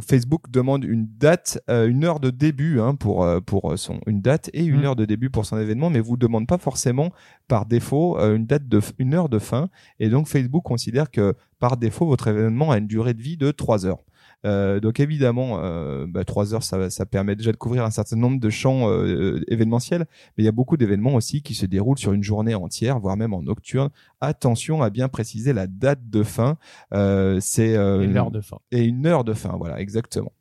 Facebook 0.00 0.50
demande 0.50 0.84
une 0.84 1.06
date, 1.18 1.62
une 1.68 2.04
heure 2.04 2.20
de 2.20 2.30
début 2.30 2.80
hein, 2.80 2.94
pour 2.94 3.26
pour 3.44 3.78
son 3.78 4.00
une 4.06 4.22
date 4.22 4.48
et 4.54 4.64
une 4.64 4.80
Mm. 4.80 4.84
heure 4.84 4.96
de 4.96 5.04
début 5.04 5.28
pour 5.28 5.44
son 5.44 5.58
événement, 5.58 5.90
mais 5.90 6.00
vous 6.00 6.16
demande 6.16 6.46
pas 6.46 6.56
forcément 6.56 7.10
par 7.48 7.66
défaut 7.66 8.18
une 8.18 8.46
date 8.46 8.66
de 8.66 8.80
une 8.98 9.12
heure 9.12 9.28
de 9.28 9.38
fin. 9.38 9.68
Et 9.98 10.08
donc 10.08 10.26
Facebook 10.26 10.64
considère 10.64 11.10
que 11.10 11.34
par 11.58 11.76
défaut 11.76 12.06
votre 12.06 12.28
événement 12.28 12.70
a 12.70 12.78
une 12.78 12.86
durée 12.86 13.12
de 13.12 13.20
vie 13.20 13.36
de 13.36 13.50
trois 13.50 13.84
heures. 13.84 14.02
Euh, 14.46 14.80
donc 14.80 15.00
évidemment, 15.00 15.58
euh, 15.62 16.06
bah, 16.08 16.24
trois 16.24 16.54
heures, 16.54 16.62
ça, 16.62 16.88
ça 16.90 17.06
permet 17.06 17.36
déjà 17.36 17.52
de 17.52 17.56
couvrir 17.56 17.84
un 17.84 17.90
certain 17.90 18.16
nombre 18.16 18.40
de 18.40 18.50
champs 18.50 18.88
euh, 18.90 19.42
événementiels, 19.48 20.06
mais 20.36 20.42
il 20.42 20.44
y 20.44 20.48
a 20.48 20.52
beaucoup 20.52 20.76
d'événements 20.76 21.14
aussi 21.14 21.42
qui 21.42 21.54
se 21.54 21.66
déroulent 21.66 21.98
sur 21.98 22.12
une 22.12 22.22
journée 22.22 22.54
entière, 22.54 22.98
voire 22.98 23.16
même 23.16 23.34
en 23.34 23.42
nocturne. 23.42 23.90
Attention 24.20 24.82
à 24.82 24.90
bien 24.90 25.08
préciser 25.08 25.52
la 25.52 25.66
date 25.66 26.08
de 26.08 26.22
fin. 26.22 26.56
Euh, 26.94 27.38
c'est 27.40 27.76
euh, 27.76 28.00
Et 28.02 28.06
l'heure 28.06 28.30
de 28.30 28.40
fin. 28.40 28.58
et 28.70 28.82
une 28.84 29.06
heure 29.06 29.24
de 29.24 29.34
fin, 29.34 29.56
voilà, 29.58 29.80
exactement. 29.80 30.32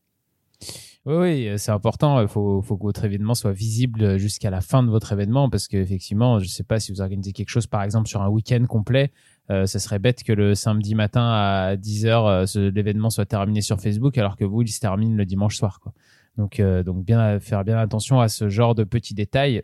Oui, 1.06 1.16
oui, 1.16 1.50
c'est 1.58 1.72
important. 1.72 2.22
Il 2.22 2.28
faut, 2.28 2.62
faut 2.62 2.78
que 2.78 2.84
votre 2.84 3.04
événement 3.06 3.34
soit 3.34 3.54
visible 3.54 4.18
jusqu'à 4.18 4.50
la 4.50 4.62
fin 4.62 4.84
de 4.84 4.90
votre 4.90 5.14
événement 5.14 5.50
parce 5.50 5.68
qu'effectivement, 5.68 6.40
je 6.40 6.44
ne 6.46 6.50
sais 6.50 6.64
pas 6.64 6.80
si 6.80 6.92
vous 6.92 7.02
organisez 7.02 7.32
quelque 7.32 7.50
chose, 7.50 7.68
par 7.68 7.84
exemple, 7.84 8.08
sur 8.10 8.22
un 8.22 8.28
week-end 8.30 8.66
complet, 8.68 9.12
euh, 9.52 9.66
ça 9.66 9.80
serait 9.80 10.00
bête 10.00 10.24
que 10.24 10.34
le 10.34 10.56
samedi 10.56 10.96
matin 10.96 11.28
à 11.32 11.76
10h, 11.76 12.70
l'événement 12.74 13.10
soit 13.10 13.26
terminé 13.26 13.62
sur 13.62 13.80
Facebook 13.80 14.18
alors 14.18 14.36
que 14.36 14.46
vous, 14.46 14.62
il 14.62 14.68
se 14.68 14.80
termine 14.80 15.16
le 15.18 15.26
dimanche 15.26 15.58
soir. 15.58 15.80
Donc, 16.38 16.60
euh, 16.60 16.84
donc 16.84 17.04
bien, 17.04 17.40
faire 17.40 17.64
bien 17.64 17.78
attention 17.78 18.22
à 18.22 18.30
ce 18.30 18.50
genre 18.50 18.76
de 18.76 18.84
petits 18.84 19.14
détails. 19.14 19.64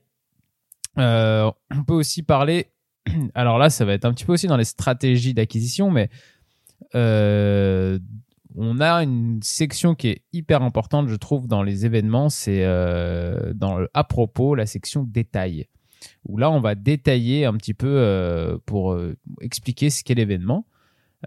Euh, 0.98 1.52
on 1.72 1.84
peut 1.84 1.94
aussi 1.94 2.24
parler, 2.24 2.68
alors 3.36 3.58
là, 3.58 3.70
ça 3.70 3.86
va 3.86 3.94
être 3.94 4.06
un 4.06 4.14
petit 4.14 4.26
peu 4.26 4.34
aussi 4.34 4.48
dans 4.48 4.58
les 4.58 4.66
stratégies 4.66 5.34
d'acquisition, 5.34 5.92
mais 5.92 6.10
euh, 6.96 8.00
on 8.58 8.80
a 8.80 9.04
une 9.04 9.42
section 9.42 9.96
qui 9.96 10.10
est 10.10 10.24
hyper 10.34 10.62
importante, 10.62 11.08
je 11.08 11.16
trouve, 11.16 11.48
dans 11.48 11.64
les 11.64 11.86
événements. 11.86 12.30
C'est 12.30 12.64
euh, 12.64 13.54
dans 13.54 13.78
le 13.78 13.90
à 13.94 14.04
propos, 14.04 14.56
la 14.56 14.66
section 14.66 15.04
détails. 15.04 15.68
Où 16.28 16.38
là, 16.38 16.50
on 16.52 16.60
va 16.60 16.76
détailler 16.76 17.46
un 17.46 17.54
petit 17.54 17.74
peu 17.74 17.88
euh, 17.88 18.58
pour 18.66 18.94
euh, 18.94 19.16
expliquer 19.42 19.90
ce 19.90 20.04
qu'est 20.04 20.16
l'événement. 20.16 20.66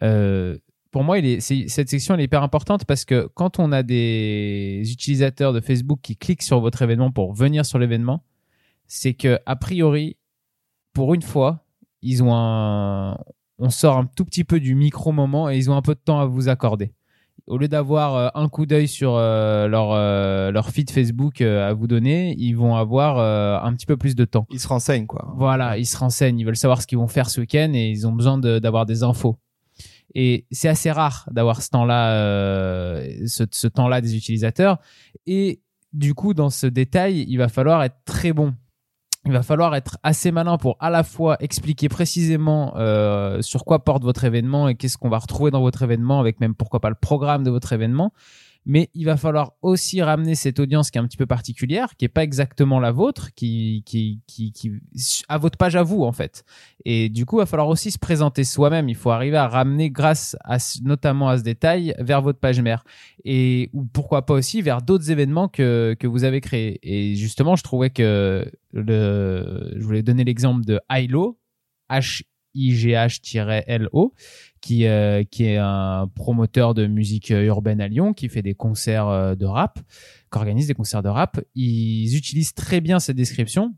Euh, 0.03 0.59
pour 0.91 1.05
moi, 1.05 1.19
cette 1.41 1.89
section 1.89 2.17
est 2.17 2.25
hyper 2.25 2.43
importante 2.43 2.85
parce 2.85 3.05
que 3.05 3.29
quand 3.35 3.59
on 3.59 3.73
a 3.73 3.83
des 3.83 4.83
utilisateurs 4.91 5.53
de 5.53 5.61
Facebook 5.61 6.01
qui 6.03 6.17
cliquent 6.17 6.43
sur 6.43 6.61
votre 6.61 6.81
événement 6.83 7.11
pour 7.11 7.35
venir 7.35 7.67
sur 7.67 7.79
l'événement, 7.79 8.25
c'est 8.87 9.13
que 9.13 9.39
a 9.45 9.57
priori, 9.57 10.17
pour 10.95 11.15
une 11.15 11.23
fois, 11.23 11.65
ils 12.01 12.23
ont 12.23 12.33
on 13.59 13.71
sort 13.71 13.99
un 13.99 14.07
tout 14.07 14.25
petit 14.25 14.45
peu 14.45 14.61
du 14.61 14.75
micro 14.75 15.13
moment 15.13 15.51
et 15.51 15.57
ils 15.57 15.71
ont 15.71 15.77
un 15.77 15.83
peu 15.83 15.95
de 15.95 16.01
temps 16.01 16.21
à 16.21 16.27
vous 16.27 16.49
accorder. 16.49 16.93
Au 17.49 17.57
lieu 17.59 17.67
d'avoir 17.67 18.15
euh, 18.15 18.29
un 18.35 18.49
coup 18.49 18.67
d'œil 18.67 18.87
sur 18.87 19.15
euh, 19.17 19.67
leur 19.69 19.93
euh, 19.93 20.51
leur 20.53 20.69
feed 20.71 20.91
Facebook 20.91 21.41
à 21.41 21.73
vous 21.73 21.87
donner, 21.87 22.35
ils 22.39 22.53
vont 22.53 22.77
avoir 22.77 23.19
un 23.65 23.75
petit 23.75 23.87
peu 23.87 23.97
plus 23.97 24.15
de 24.15 24.25
temps. 24.25 24.47
Ils 24.51 24.61
se 24.61 24.69
renseignent, 24.69 25.07
quoi. 25.07 25.33
Voilà, 25.37 25.79
ils 25.79 25.87
se 25.87 25.97
renseignent, 25.97 26.39
ils 26.39 26.45
veulent 26.45 26.57
savoir 26.57 26.81
ce 26.83 26.87
qu'ils 26.87 26.99
vont 26.99 27.09
faire 27.09 27.31
ce 27.31 27.41
week-end 27.41 27.73
et 27.75 27.89
ils 27.91 28.07
ont 28.07 28.13
besoin 28.13 28.39
de- 28.39 28.59
d'avoir 28.59 28.87
des 28.87 29.03
infos. 29.03 29.37
Et 30.15 30.47
c'est 30.51 30.69
assez 30.69 30.91
rare 30.91 31.29
d'avoir 31.31 31.61
ce 31.63 31.71
temps-là, 31.71 32.13
euh, 32.15 33.07
ce, 33.27 33.45
ce 33.51 33.67
temps-là 33.67 34.01
des 34.01 34.17
utilisateurs. 34.17 34.79
Et 35.27 35.61
du 35.93 36.15
coup, 36.15 36.35
dans 36.35 36.51
ce 36.51 36.67
détail, 36.67 37.25
il 37.29 37.37
va 37.37 37.49
falloir 37.49 37.83
être 37.83 37.97
très 38.05 38.33
bon. 38.33 38.55
Il 39.29 39.35
va 39.35 39.43
falloir 39.43 39.75
être 39.77 39.99
assez 40.03 40.33
malin 40.33 40.57
pour 40.57 40.79
à 40.81 40.89
la 40.89 41.03
fois 41.03 41.37
expliquer 41.41 41.91
précisément 41.91 42.75
euh, 42.77 43.43
sur 43.43 43.67
quoi 43.67 43.85
porte 43.85 44.03
votre 44.03 44.25
événement 44.25 44.69
et 44.69 44.75
qu'est-ce 44.75 44.97
qu'on 44.97 45.11
va 45.11 45.19
retrouver 45.19 45.51
dans 45.51 45.61
votre 45.61 45.83
événement, 45.83 46.19
avec 46.19 46.41
même 46.41 46.55
pourquoi 46.55 46.81
pas 46.81 46.89
le 46.89 46.95
programme 46.95 47.45
de 47.45 47.51
votre 47.51 47.75
événement, 47.75 48.15
mais 48.69 48.91
il 48.93 49.07
va 49.07 49.17
falloir 49.17 49.55
aussi 49.63 50.03
ramener 50.03 50.35
cette 50.35 50.61
audience 50.61 50.91
qui 50.91 50.99
est 50.99 51.01
un 51.01 51.07
petit 51.07 51.17
peu 51.17 51.27
particulière, 51.27 51.97
qui 51.97 52.05
est 52.05 52.09
pas 52.09 52.23
exactement 52.23 52.79
la 52.79 52.93
vôtre, 52.93 53.31
qui, 53.35 53.83
qui, 53.87 54.21
qui, 54.27 54.53
qui 54.53 54.73
à 55.27 55.39
votre 55.39 55.57
page 55.57 55.75
à 55.75 55.83
vous 55.83 56.05
en 56.05 56.13
fait. 56.13 56.45
Et 56.85 57.09
du 57.09 57.25
coup, 57.25 57.37
il 57.37 57.41
va 57.41 57.47
falloir 57.47 57.69
aussi 57.69 57.91
se 57.91 57.99
présenter 57.99 58.45
soi-même. 58.45 58.91
Il 58.91 58.95
faut 58.95 59.11
arriver 59.11 59.39
à 59.39 59.49
ramener, 59.49 59.91
grâce 59.91 60.37
à 60.45 60.59
notamment 60.83 61.31
à 61.31 61.39
ce 61.39 61.43
détail, 61.43 61.95
vers 61.99 62.21
votre 62.21 62.39
page 62.39 62.61
mère 62.61 62.85
et 63.25 63.71
ou 63.73 63.85
pourquoi 63.85 64.27
pas 64.27 64.35
aussi 64.35 64.61
vers 64.61 64.83
d'autres 64.83 65.11
événements 65.11 65.49
que 65.49 65.97
que 65.99 66.07
vous 66.07 66.25
avez 66.25 66.43
créés. 66.43 66.79
Et 66.83 67.15
justement, 67.15 67.57
je 67.57 67.63
trouvais 67.63 67.89
que 67.89 68.45
le, 68.73 69.73
je 69.77 69.83
voulais 69.83 70.03
donner 70.03 70.25
l'exemple 70.25 70.65
de 70.67 70.79
Hilo, 70.91 71.39
H 71.91 72.23
IGH-LO, 72.59 74.15
qui, 74.61 74.87
euh, 74.87 75.23
qui 75.25 75.45
est 75.45 75.57
un 75.57 76.09
promoteur 76.15 76.75
de 76.75 76.87
musique 76.87 77.31
urbaine 77.31 77.81
à 77.81 77.89
Lyon, 77.89 78.13
qui 78.13 78.29
fait 78.29 78.43
des 78.43 78.55
concerts 78.55 79.09
euh, 79.09 79.35
de 79.35 79.47
rap, 79.47 79.79
qui 80.31 80.39
organise 80.39 80.67
des 80.67 80.75
concerts 80.75 81.03
de 81.03 81.09
rap. 81.09 81.41
Ils 81.55 82.17
utilisent 82.17 82.55
très 82.55 82.81
bien 82.81 82.99
cette 82.99 83.17
description, 83.17 83.75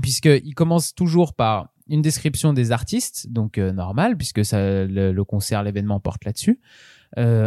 puisqu'ils 0.00 0.54
commencent 0.54 0.94
toujours 0.94 1.34
par 1.34 1.68
une 1.88 2.02
description 2.02 2.52
des 2.52 2.72
artistes, 2.72 3.30
donc 3.30 3.58
euh, 3.58 3.72
normal, 3.72 4.16
puisque 4.16 4.40
le, 4.52 5.22
concert, 5.22 5.62
l'événement 5.62 6.00
porte 6.00 6.24
là-dessus. 6.24 6.60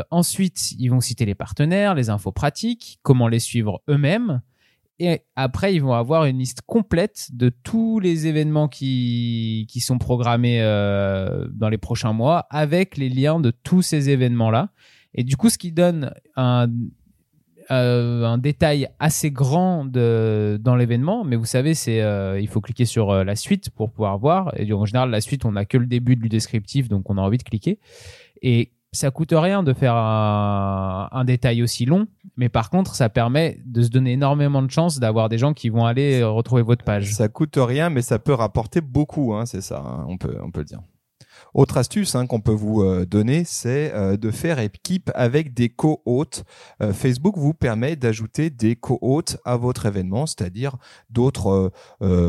ensuite, 0.10 0.72
ils 0.80 0.90
vont 0.90 1.02
citer 1.02 1.26
les 1.26 1.36
partenaires, 1.36 1.96
les 1.96 2.10
infos 2.10 2.32
pratiques, 2.32 3.00
comment 3.04 3.28
les 3.28 3.40
suivre 3.40 3.82
eux-mêmes, 3.90 4.42
et 5.04 5.22
après, 5.36 5.74
ils 5.74 5.82
vont 5.82 5.94
avoir 5.94 6.26
une 6.26 6.38
liste 6.38 6.62
complète 6.62 7.30
de 7.34 7.50
tous 7.50 8.00
les 8.00 8.28
événements 8.28 8.68
qui, 8.68 9.66
qui 9.68 9.80
sont 9.80 9.98
programmés 9.98 10.62
euh, 10.62 11.48
dans 11.52 11.70
les 11.70 11.80
prochains 11.80 12.14
mois 12.14 12.46
avec 12.52 12.98
les 12.98 13.10
liens 13.10 13.40
de 13.40 13.50
tous 13.50 13.82
ces 13.82 14.12
événements-là. 14.12 14.70
Et 15.16 15.24
du 15.24 15.38
coup, 15.38 15.50
ce 15.50 15.58
qui 15.58 15.72
donne 15.72 16.14
un, 16.36 16.70
euh, 17.72 18.26
un 18.26 18.38
détail 18.38 18.90
assez 19.00 19.32
grand 19.32 19.86
dans 19.86 20.76
l'événement. 20.76 21.24
Mais 21.24 21.36
vous 21.36 21.46
savez, 21.46 21.74
c'est 21.74 22.04
euh, 22.04 22.40
il 22.40 22.48
faut 22.48 22.62
cliquer 22.62 22.86
sur 22.86 23.24
la 23.24 23.36
suite 23.36 23.72
pour 23.72 23.90
pouvoir 23.90 24.20
voir. 24.20 24.54
Et 24.56 24.72
en 24.72 24.86
général, 24.86 25.10
la 25.10 25.22
suite, 25.22 25.46
on 25.46 25.54
n'a 25.54 25.66
que 25.66 25.80
le 25.80 25.88
début 25.88 26.16
du 26.16 26.30
descriptif, 26.30 26.90
donc 26.90 27.10
on 27.10 27.18
a 27.18 27.22
envie 27.22 27.40
de 27.40 27.44
cliquer. 27.44 27.80
Et 28.44 28.72
ça 28.94 29.10
coûte 29.10 29.34
rien 29.34 29.64
de 29.64 29.74
faire 29.74 29.96
un, 29.96 31.24
détail 31.26 31.64
aussi 31.64 31.86
long, 31.86 32.08
mais 32.36 32.50
par 32.50 32.70
contre, 32.70 32.94
ça 32.94 33.08
permet 33.08 33.60
de 33.66 33.84
se 33.84 33.90
donner 33.90 34.14
énormément 34.14 34.62
de 34.62 34.70
chance 34.70 35.00
d'avoir 35.00 35.30
des 35.30 35.38
gens 35.38 35.54
qui 35.54 35.70
vont 35.70 35.86
aller 35.86 36.24
retrouver 36.24 36.62
votre 36.62 36.84
page. 36.84 37.14
Ça 37.14 37.30
coûte 37.30 37.58
rien, 37.58 37.90
mais 37.90 38.02
ça 38.02 38.20
peut 38.20 38.34
rapporter 38.34 38.82
beaucoup, 38.82 39.34
hein, 39.34 39.46
c'est 39.46 39.62
ça, 39.62 39.80
hein, 39.80 40.06
on 40.10 40.18
peut, 40.18 40.38
on 40.44 40.52
peut 40.52 40.60
le 40.62 40.66
dire. 40.66 40.82
Autre 41.54 41.78
astuce 41.78 42.16
hein, 42.16 42.28
qu'on 42.28 42.40
peut 42.40 42.54
vous 42.54 42.82
euh, 42.82 43.06
donner, 43.06 43.44
c'est 43.46 43.92
euh, 43.94 44.16
de 44.16 44.32
faire 44.32 44.60
équipe 44.60 45.12
avec 45.16 45.54
des 45.54 45.68
co-hôtes. 45.68 46.46
Euh, 46.82 46.94
Facebook 46.94 47.38
vous 47.38 47.54
permet 47.54 47.98
d'ajouter 47.98 48.50
des 48.50 48.78
co-hôtes 48.78 49.38
à 49.44 49.58
votre 49.58 49.86
événement, 49.86 50.26
c'est-à-dire 50.26 50.78
d'autres 51.10 51.72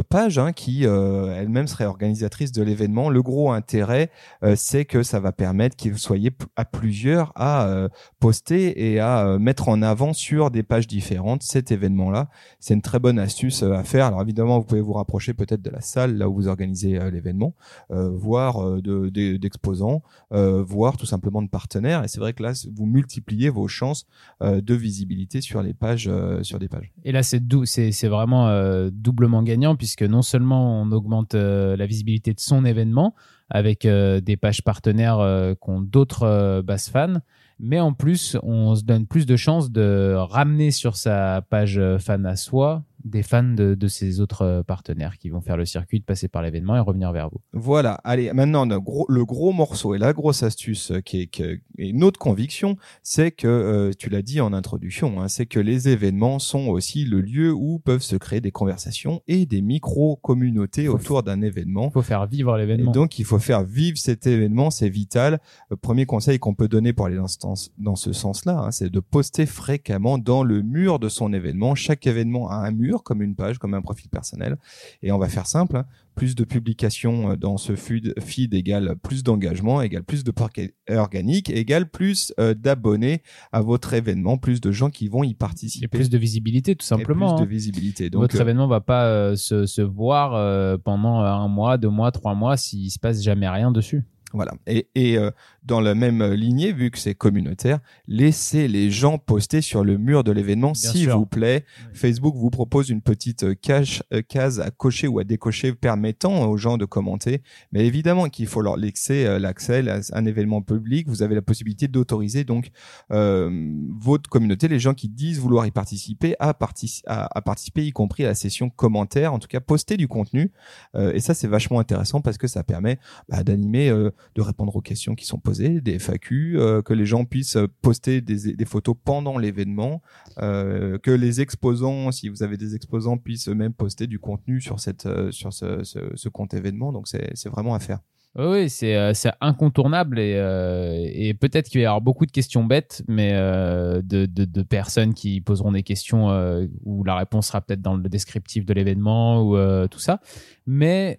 pages 0.08 0.38
hein, 0.38 0.52
qui 0.52 0.84
elles-mêmes 0.84 1.66
seraient 1.66 1.84
organisatrices 1.84 2.52
de 2.52 2.62
l'événement. 2.62 3.10
Le 3.10 3.22
gros 3.22 3.52
intérêt, 3.52 4.10
c'est 4.54 4.84
que 4.84 5.02
ça 5.02 5.20
va 5.20 5.32
permettre 5.32 5.76
que 5.76 5.88
vous 5.88 5.98
soyez 5.98 6.30
à 6.56 6.64
plusieurs 6.64 7.32
à 7.36 7.88
poster 8.20 8.92
et 8.92 9.00
à 9.00 9.38
mettre 9.38 9.68
en 9.68 9.82
avant 9.82 10.12
sur 10.12 10.50
des 10.50 10.62
pages 10.62 10.86
différentes 10.86 11.42
cet 11.42 11.70
événement-là. 11.70 12.28
C'est 12.58 12.74
une 12.74 12.82
très 12.82 12.98
bonne 12.98 13.18
astuce 13.18 13.62
à 13.62 13.84
faire. 13.84 14.06
Alors 14.06 14.22
évidemment, 14.22 14.58
vous 14.58 14.64
pouvez 14.64 14.80
vous 14.80 14.94
rapprocher 14.94 15.34
peut-être 15.34 15.62
de 15.62 15.70
la 15.70 15.80
salle 15.80 16.16
là 16.16 16.28
où 16.28 16.34
vous 16.34 16.48
organisez 16.48 16.98
l'événement, 17.10 17.54
voire 17.88 18.80
de 18.80 19.11
d'exposants, 19.12 20.02
euh, 20.32 20.62
voire 20.62 20.96
tout 20.96 21.06
simplement 21.06 21.42
de 21.42 21.48
partenaires. 21.48 22.04
Et 22.04 22.08
c'est 22.08 22.20
vrai 22.20 22.32
que 22.32 22.42
là, 22.42 22.52
vous 22.74 22.86
multipliez 22.86 23.48
vos 23.48 23.68
chances 23.68 24.06
euh, 24.42 24.60
de 24.60 24.74
visibilité 24.74 25.40
sur 25.40 25.62
les 25.62 25.74
pages, 25.74 26.08
euh, 26.08 26.42
sur 26.42 26.58
des 26.58 26.68
pages. 26.68 26.92
Et 27.04 27.12
là, 27.12 27.22
c'est 27.22 27.42
c'est 27.64 28.08
vraiment 28.08 28.48
doublement 28.90 29.42
gagnant 29.42 29.76
puisque 29.76 30.02
non 30.02 30.22
seulement 30.22 30.82
on 30.82 30.90
augmente 30.92 31.34
la 31.34 31.86
visibilité 31.86 32.32
de 32.32 32.40
son 32.40 32.64
événement 32.64 33.14
avec 33.50 33.86
des 33.86 34.36
pages 34.40 34.62
partenaires 34.62 35.54
qui 35.62 35.70
ont 35.70 35.80
d'autres 35.80 36.62
bases 36.62 36.88
fans, 36.88 37.20
mais 37.58 37.80
en 37.80 37.92
plus, 37.92 38.36
on 38.42 38.74
se 38.74 38.84
donne 38.84 39.06
plus 39.06 39.26
de 39.26 39.36
chances 39.36 39.70
de 39.70 40.14
ramener 40.16 40.70
sur 40.70 40.96
sa 40.96 41.42
page 41.42 41.80
fan 41.98 42.24
à 42.26 42.36
soi 42.36 42.84
des 43.04 43.22
fans 43.22 43.42
de, 43.42 43.74
de 43.74 43.88
ces 43.88 44.20
autres 44.20 44.42
euh, 44.42 44.62
partenaires 44.62 45.18
qui 45.18 45.30
vont 45.30 45.40
faire 45.40 45.56
le 45.56 45.64
circuit, 45.64 46.00
de 46.00 46.04
passer 46.04 46.28
par 46.28 46.42
l'événement 46.42 46.76
et 46.76 46.80
revenir 46.80 47.12
vers 47.12 47.28
vous. 47.30 47.40
Voilà. 47.52 47.94
Allez, 48.04 48.32
maintenant, 48.32 48.64
le 48.66 48.80
gros, 48.80 49.06
le 49.08 49.24
gros 49.24 49.52
morceau 49.52 49.94
et 49.94 49.98
la 49.98 50.12
grosse 50.12 50.42
astuce 50.42 50.92
euh, 50.92 51.00
qui 51.00 51.22
est, 51.22 51.26
qui 51.26 51.42
est 51.42 51.60
une 51.78 52.04
autre 52.04 52.18
conviction, 52.18 52.76
c'est 53.02 53.30
que, 53.30 53.46
euh, 53.46 53.90
tu 53.98 54.10
l'as 54.10 54.22
dit 54.22 54.40
en 54.40 54.52
introduction, 54.52 55.20
hein, 55.20 55.28
c'est 55.28 55.46
que 55.46 55.60
les 55.60 55.88
événements 55.88 56.38
sont 56.38 56.68
aussi 56.68 57.04
le 57.04 57.20
lieu 57.20 57.52
où 57.52 57.78
peuvent 57.78 58.02
se 58.02 58.16
créer 58.16 58.40
des 58.40 58.50
conversations 58.50 59.22
et 59.26 59.46
des 59.46 59.62
micro-communautés 59.62 60.88
autour 60.88 61.22
d'un 61.22 61.42
événement. 61.42 61.88
Il 61.88 61.92
faut 61.92 62.02
faire 62.02 62.26
vivre 62.26 62.56
l'événement. 62.56 62.92
Donc, 62.92 63.18
il 63.18 63.24
faut 63.24 63.38
faire 63.38 63.64
vivre 63.64 63.98
cet 63.98 64.26
événement, 64.26 64.70
c'est 64.70 64.88
vital. 64.88 65.40
Le 65.70 65.76
premier 65.76 66.06
conseil 66.06 66.38
qu'on 66.38 66.54
peut 66.54 66.68
donner 66.68 66.92
pour 66.92 67.06
aller 67.06 67.16
dans 67.16 67.26
ce, 67.26 67.68
dans 67.78 67.96
ce 67.96 68.12
sens-là, 68.12 68.58
hein, 68.58 68.70
c'est 68.70 68.90
de 68.90 69.00
poster 69.00 69.46
fréquemment 69.46 70.18
dans 70.18 70.44
le 70.44 70.62
mur 70.62 70.98
de 70.98 71.08
son 71.08 71.32
événement. 71.32 71.74
Chaque 71.74 72.06
événement 72.06 72.50
a 72.50 72.56
un 72.56 72.70
mur 72.70 72.91
comme 72.98 73.22
une 73.22 73.34
page, 73.34 73.58
comme 73.58 73.74
un 73.74 73.82
profil 73.82 74.08
personnel. 74.08 74.56
Et 75.02 75.12
on 75.12 75.18
va 75.18 75.28
faire 75.28 75.46
simple. 75.46 75.76
Hein. 75.76 75.86
Plus 76.14 76.34
de 76.34 76.44
publications 76.44 77.30
euh, 77.30 77.36
dans 77.36 77.56
ce 77.56 77.74
feed, 77.74 78.14
feed 78.20 78.52
égale 78.52 78.96
plus 79.02 79.22
d'engagement, 79.22 79.80
égale 79.80 80.02
plus 80.02 80.24
de 80.24 80.30
parquet 80.30 80.74
organique, 80.90 81.48
égale 81.48 81.88
plus 81.88 82.34
euh, 82.38 82.54
d'abonnés 82.54 83.22
à 83.52 83.62
votre 83.62 83.94
événement, 83.94 84.36
plus 84.36 84.60
de 84.60 84.72
gens 84.72 84.90
qui 84.90 85.08
vont 85.08 85.24
y 85.24 85.34
participer. 85.34 85.86
Et 85.86 85.88
plus 85.88 86.10
de 86.10 86.18
visibilité, 86.18 86.76
tout 86.76 86.84
simplement. 86.84 87.34
plus 87.34 87.44
de 87.44 87.46
hein. 87.46 87.50
visibilité. 87.50 88.10
Donc, 88.10 88.22
votre 88.22 88.36
euh, 88.36 88.42
événement 88.42 88.66
va 88.66 88.80
pas 88.80 89.36
se, 89.36 89.64
se, 89.66 89.80
voir 89.80 90.32
pendant 90.80 91.20
un 91.20 91.48
mois, 91.48 91.78
deux 91.78 91.88
mois, 91.88 92.12
trois 92.12 92.34
mois 92.34 92.56
s'il 92.56 92.90
se 92.90 92.98
passe 92.98 93.22
jamais 93.22 93.48
rien 93.48 93.72
dessus. 93.72 94.04
Voilà. 94.32 94.52
Et, 94.66 94.88
et 94.94 95.18
euh, 95.18 95.30
dans 95.64 95.80
la 95.80 95.94
même 95.94 96.24
lignée, 96.32 96.72
vu 96.72 96.90
que 96.90 96.98
c'est 96.98 97.14
communautaire, 97.14 97.78
laissez 98.08 98.66
les 98.66 98.90
gens 98.90 99.18
poster 99.18 99.60
sur 99.60 99.84
le 99.84 99.96
mur 99.96 100.24
de 100.24 100.32
l'événement, 100.32 100.74
s'il 100.74 101.10
vous 101.10 101.26
plaît. 101.26 101.64
Facebook 101.92 102.34
vous 102.36 102.50
propose 102.50 102.90
une 102.90 103.00
petite 103.00 103.44
euh, 103.44 103.54
cache, 103.54 104.02
euh, 104.12 104.22
case 104.22 104.60
à 104.60 104.70
cocher 104.70 105.06
ou 105.06 105.18
à 105.18 105.24
décocher 105.24 105.72
permettant 105.72 106.46
aux 106.46 106.56
gens 106.56 106.78
de 106.78 106.84
commenter. 106.84 107.42
Mais 107.70 107.86
évidemment 107.86 108.28
qu'il 108.28 108.46
faut 108.46 108.60
leur 108.60 108.76
laisser 108.76 109.38
l'accès 109.38 109.88
à 109.88 110.00
un 110.12 110.24
événement 110.24 110.62
public. 110.62 111.08
Vous 111.08 111.22
avez 111.22 111.34
la 111.34 111.42
possibilité 111.42 111.88
d'autoriser 111.88 112.44
donc 112.44 112.70
votre 113.08 114.28
communauté, 114.28 114.68
les 114.68 114.78
gens 114.78 114.94
qui 114.94 115.08
disent 115.08 115.38
vouloir 115.38 115.66
y 115.66 115.70
participer, 115.70 116.34
à, 116.38 116.50
à, 116.50 117.42
participer, 117.42 117.86
y 117.86 117.92
compris 117.92 118.24
à 118.24 118.28
la 118.28 118.34
session 118.34 118.70
commentaire. 118.70 119.32
En 119.32 119.38
tout 119.38 119.48
cas, 119.48 119.60
poster 119.60 119.96
du 119.96 120.08
contenu. 120.08 120.52
et 120.94 121.20
ça, 121.20 121.34
c'est 121.34 121.48
vachement 121.48 121.78
intéressant 121.78 122.20
parce 122.20 122.38
que 122.38 122.46
ça 122.46 122.62
permet 122.64 122.98
bah, 123.28 123.42
d'animer 123.44 123.90
de 123.90 124.40
répondre 124.40 124.74
aux 124.76 124.80
questions 124.80 125.14
qui 125.14 125.26
sont 125.26 125.38
posées, 125.38 125.51
des 125.52 125.98
FAQ, 125.98 126.58
euh, 126.58 126.82
que 126.82 126.92
les 126.92 127.06
gens 127.06 127.24
puissent 127.24 127.58
poster 127.80 128.20
des, 128.20 128.64
photos 128.64 128.96
pendant 129.04 129.38
l'événement, 129.38 130.02
euh, 130.38 130.98
que 130.98 131.10
les 131.10 131.40
exposants, 131.40 132.10
si 132.12 132.28
vous 132.28 132.42
avez 132.42 132.56
des 132.56 132.74
exposants, 132.74 133.18
puissent 133.18 133.48
même 133.48 133.72
poster 133.72 134.06
du 134.06 134.18
contenu 134.18 134.60
sur 134.60 134.80
cette 134.80 135.06
euh, 135.06 135.30
sur 135.30 135.52
ce, 135.52 135.84
ce, 135.84 135.98
ce 136.14 136.28
compte 136.28 136.54
événement. 136.54 136.92
Donc 136.92 137.08
c'est 137.08 137.48
vraiment 137.48 137.74
à 137.74 137.78
faire. 137.78 138.00
Oui, 138.34 138.70
c'est 138.70 138.96
euh, 138.96 139.12
c'est 139.12 139.30
incontournable 139.42 140.18
et, 140.18 140.36
euh, 140.36 141.06
et 141.12 141.34
peut-être 141.34 141.68
qu'il 141.68 141.80
va 141.80 141.82
y 141.82 141.86
avoir 141.86 142.00
beaucoup 142.00 142.24
de 142.24 142.30
questions 142.30 142.64
bêtes, 142.64 143.04
mais 143.06 143.32
euh, 143.34 144.00
de, 144.02 144.24
de, 144.24 144.46
de, 144.46 144.62
personnes 144.62 145.12
qui 145.12 145.42
poseront 145.42 145.72
des 145.72 145.82
questions 145.82 146.30
euh, 146.30 146.66
où 146.86 147.04
la 147.04 147.14
réponse 147.14 147.48
sera 147.48 147.60
peut-être 147.60 147.82
dans 147.82 147.94
le 147.94 148.08
descriptif 148.08 148.64
de 148.64 148.72
l'événement 148.72 149.42
ou 149.42 149.58
euh, 149.58 149.86
tout 149.86 149.98
ça. 149.98 150.20
Mais 150.66 151.18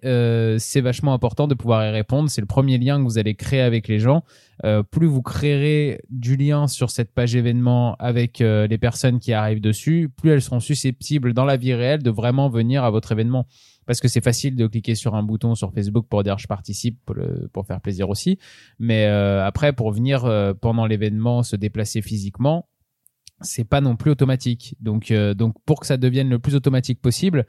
c'est 0.58 0.80
vachement 0.80 1.12
important 1.12 1.46
de 1.46 1.54
pouvoir 1.54 1.86
y 1.86 1.90
répondre. 1.90 2.30
C'est 2.30 2.40
le 2.40 2.48
premier 2.48 2.78
lien 2.78 2.98
que 2.98 3.04
vous 3.04 3.18
allez 3.18 3.34
créer 3.34 3.60
avec 3.60 3.88
les 3.88 3.98
gens. 3.98 4.24
plus 4.90 5.06
vous 5.06 5.20
créerez 5.20 6.00
du 6.08 6.36
lien 6.36 6.66
sur 6.66 6.90
cette 6.90 7.12
page 7.12 7.36
événement 7.36 7.94
avec 7.98 8.38
les 8.38 8.78
personnes 8.78 9.20
qui 9.20 9.34
arrivent 9.34 9.60
dessus, 9.60 10.10
plus 10.16 10.30
elles 10.30 10.40
seront 10.40 10.60
susceptibles 10.60 11.34
dans 11.34 11.44
la 11.44 11.58
vie 11.58 11.74
réelle 11.74 12.02
de 12.02 12.10
vraiment 12.10 12.48
venir 12.48 12.84
à 12.84 12.90
votre 12.90 13.12
événement 13.12 13.46
parce 13.86 14.00
que 14.00 14.08
c'est 14.08 14.22
facile 14.22 14.56
de 14.56 14.66
cliquer 14.66 14.94
sur 14.94 15.14
un 15.14 15.22
bouton 15.22 15.54
sur 15.54 15.72
Facebook 15.72 16.06
pour 16.08 16.22
dire 16.22 16.38
je 16.38 16.46
participe 16.46 16.98
pour, 17.52 17.66
faire 17.66 17.80
plaisir 17.80 18.08
aussi. 18.10 18.38
Mais 18.78 19.06
euh, 19.06 19.44
après, 19.44 19.72
pour 19.72 19.92
venir 19.92 20.24
euh, 20.24 20.54
pendant 20.54 20.86
l'événement 20.86 21.42
se 21.42 21.56
déplacer 21.56 22.02
physiquement, 22.02 22.68
c'est 23.40 23.64
pas 23.64 23.80
non 23.80 23.96
plus 23.96 24.10
automatique. 24.10 24.76
Donc, 24.80 25.10
euh, 25.10 25.34
donc 25.34 25.54
pour 25.66 25.80
que 25.80 25.86
ça 25.86 25.96
devienne 25.96 26.28
le 26.28 26.38
plus 26.38 26.54
automatique 26.54 27.00
possible, 27.00 27.46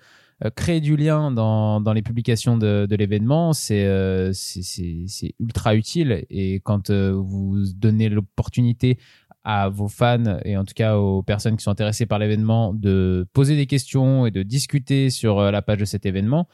créer 0.58 0.82
du 0.82 0.98
lien 0.98 1.32
dans, 1.32 1.80
dans 1.80 1.93
les 1.93 2.02
publications 2.02 2.58
de, 2.58 2.86
de 2.89 2.95
l'événement, 2.98 3.54
c'est 3.54 4.32
c'est 4.34 5.36
ultra 5.39 5.76
utile. 5.76 6.26
Et 6.30 6.56
quand 6.56 6.91
vous 6.91 7.63
donnez 7.74 8.10
l'opportunité 8.10 8.98
à 9.45 9.69
vos 9.69 9.88
fans 9.88 10.39
et 10.43 10.58
en 10.58 10.65
tout 10.65 10.73
cas 10.73 10.97
aux 10.97 11.21
personnes 11.21 11.55
qui 11.55 11.63
sont 11.63 11.71
intéressées 11.71 12.08
par 12.08 12.17
l'événement 12.17 12.73
de 12.73 13.27
poser 13.31 13.55
des 13.55 13.67
questions 13.67 14.25
et 14.25 14.31
de 14.31 14.41
discuter 14.41 15.12
sur 15.12 15.39
euh, 15.39 15.51
la 15.51 15.62
page 15.62 15.77
de 15.77 15.86
cet 15.86 16.05
événement, 16.05 16.47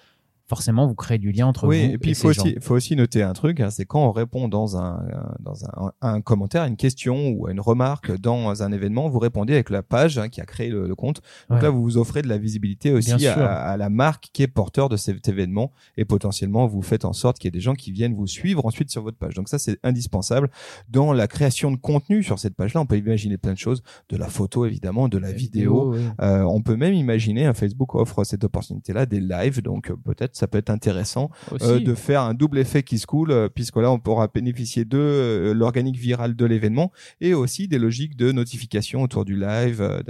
forcément 0.51 0.85
vous 0.85 0.95
créez 0.95 1.17
du 1.17 1.31
lien 1.31 1.47
entre 1.47 1.65
oui, 1.65 1.87
vous 1.87 1.93
et 1.93 1.97
puis 1.97 2.11
il 2.11 2.15
faut 2.15 2.27
aussi, 2.29 2.57
faut 2.59 2.75
aussi 2.75 2.97
noter 2.97 3.23
un 3.23 3.31
truc, 3.31 3.61
hein, 3.61 3.69
c'est 3.69 3.85
quand 3.85 4.05
on 4.05 4.11
répond 4.11 4.49
dans 4.49 4.75
un, 4.75 4.95
un- 5.13 5.35
dans 5.39 5.63
un, 5.65 5.91
un 6.01 6.19
commentaire, 6.19 6.65
une 6.65 6.75
question 6.75 7.29
ou 7.29 7.47
à 7.47 7.51
une 7.51 7.61
remarque 7.61 8.11
dans 8.19 8.61
un 8.61 8.71
événement, 8.73 9.07
vous 9.07 9.19
répondez 9.19 9.53
avec 9.53 9.69
la 9.69 9.81
page 9.81 10.17
hein, 10.17 10.27
qui 10.27 10.41
a 10.41 10.45
créé 10.45 10.67
le, 10.69 10.87
le 10.87 10.95
compte. 10.95 11.21
Donc 11.49 11.57
Ouais. 11.59 11.63
là, 11.63 11.69
vous 11.69 11.81
vous 11.81 11.97
offrez 11.97 12.21
de 12.21 12.27
la 12.27 12.37
visibilité 12.37 12.91
aussi 12.91 13.25
à, 13.27 13.45
à 13.71 13.77
la 13.77 13.89
marque 13.89 14.29
qui 14.33 14.43
est 14.43 14.47
porteur 14.47 14.89
de 14.89 14.97
cet 14.97 15.27
événement 15.29 15.71
et 15.95 16.03
potentiellement 16.03 16.67
vous 16.67 16.81
faites 16.81 17.05
en 17.05 17.13
sorte 17.13 17.39
qu'il 17.39 17.47
y 17.47 17.49
ait 17.49 17.51
des 17.51 17.61
gens 17.61 17.75
qui 17.75 17.91
viennent 17.93 18.13
vous 18.13 18.27
suivre 18.27 18.65
ensuite 18.65 18.89
sur 18.91 19.03
votre 19.03 19.17
page. 19.17 19.35
Donc 19.35 19.47
ça, 19.47 19.57
c'est 19.57 19.79
indispensable 19.83 20.49
dans 20.89 21.13
la 21.13 21.27
création 21.27 21.71
de 21.71 21.77
contenu 21.77 22.23
sur 22.23 22.39
cette 22.39 22.55
page-là. 22.55 22.81
On 22.81 22.85
peut 22.85 22.97
imaginer 22.97 23.37
plein 23.37 23.53
de 23.53 23.57
choses, 23.57 23.81
de 24.09 24.17
la 24.17 24.27
photo 24.27 24.65
évidemment, 24.65 25.07
de 25.07 25.17
la 25.17 25.31
vidéo, 25.31 25.93
oui. 25.93 25.99
euh, 26.21 26.41
on 26.43 26.61
peut 26.61 26.75
même 26.75 26.93
imaginer, 26.93 27.45
un 27.45 27.53
Facebook 27.53 27.95
offre 27.95 28.23
cette 28.25 28.43
opportunité-là, 28.43 29.05
des 29.05 29.19
lives, 29.21 29.61
donc 29.61 29.89
euh, 29.91 29.95
peut-être 29.95 30.35
ça 30.41 30.47
peut 30.47 30.57
être 30.57 30.71
intéressant 30.71 31.29
euh, 31.61 31.79
de 31.79 31.93
faire 31.93 32.21
un 32.21 32.33
double 32.33 32.57
effet 32.57 32.81
qui 32.81 32.97
se 32.97 33.05
coule, 33.05 33.31
euh, 33.31 33.47
puisque 33.47 33.77
là 33.77 33.91
on 33.91 33.99
pourra 33.99 34.27
bénéficier 34.27 34.85
de 34.85 34.97
euh, 34.97 35.53
l'organique 35.53 35.97
viral 35.97 36.35
de 36.35 36.45
l'événement 36.45 36.91
et 37.21 37.35
aussi 37.35 37.67
des 37.67 37.77
logiques 37.77 38.17
de 38.17 38.31
notification 38.31 39.03
autour 39.03 39.23
du 39.23 39.35
live. 39.39 39.81
euh, 39.81 40.01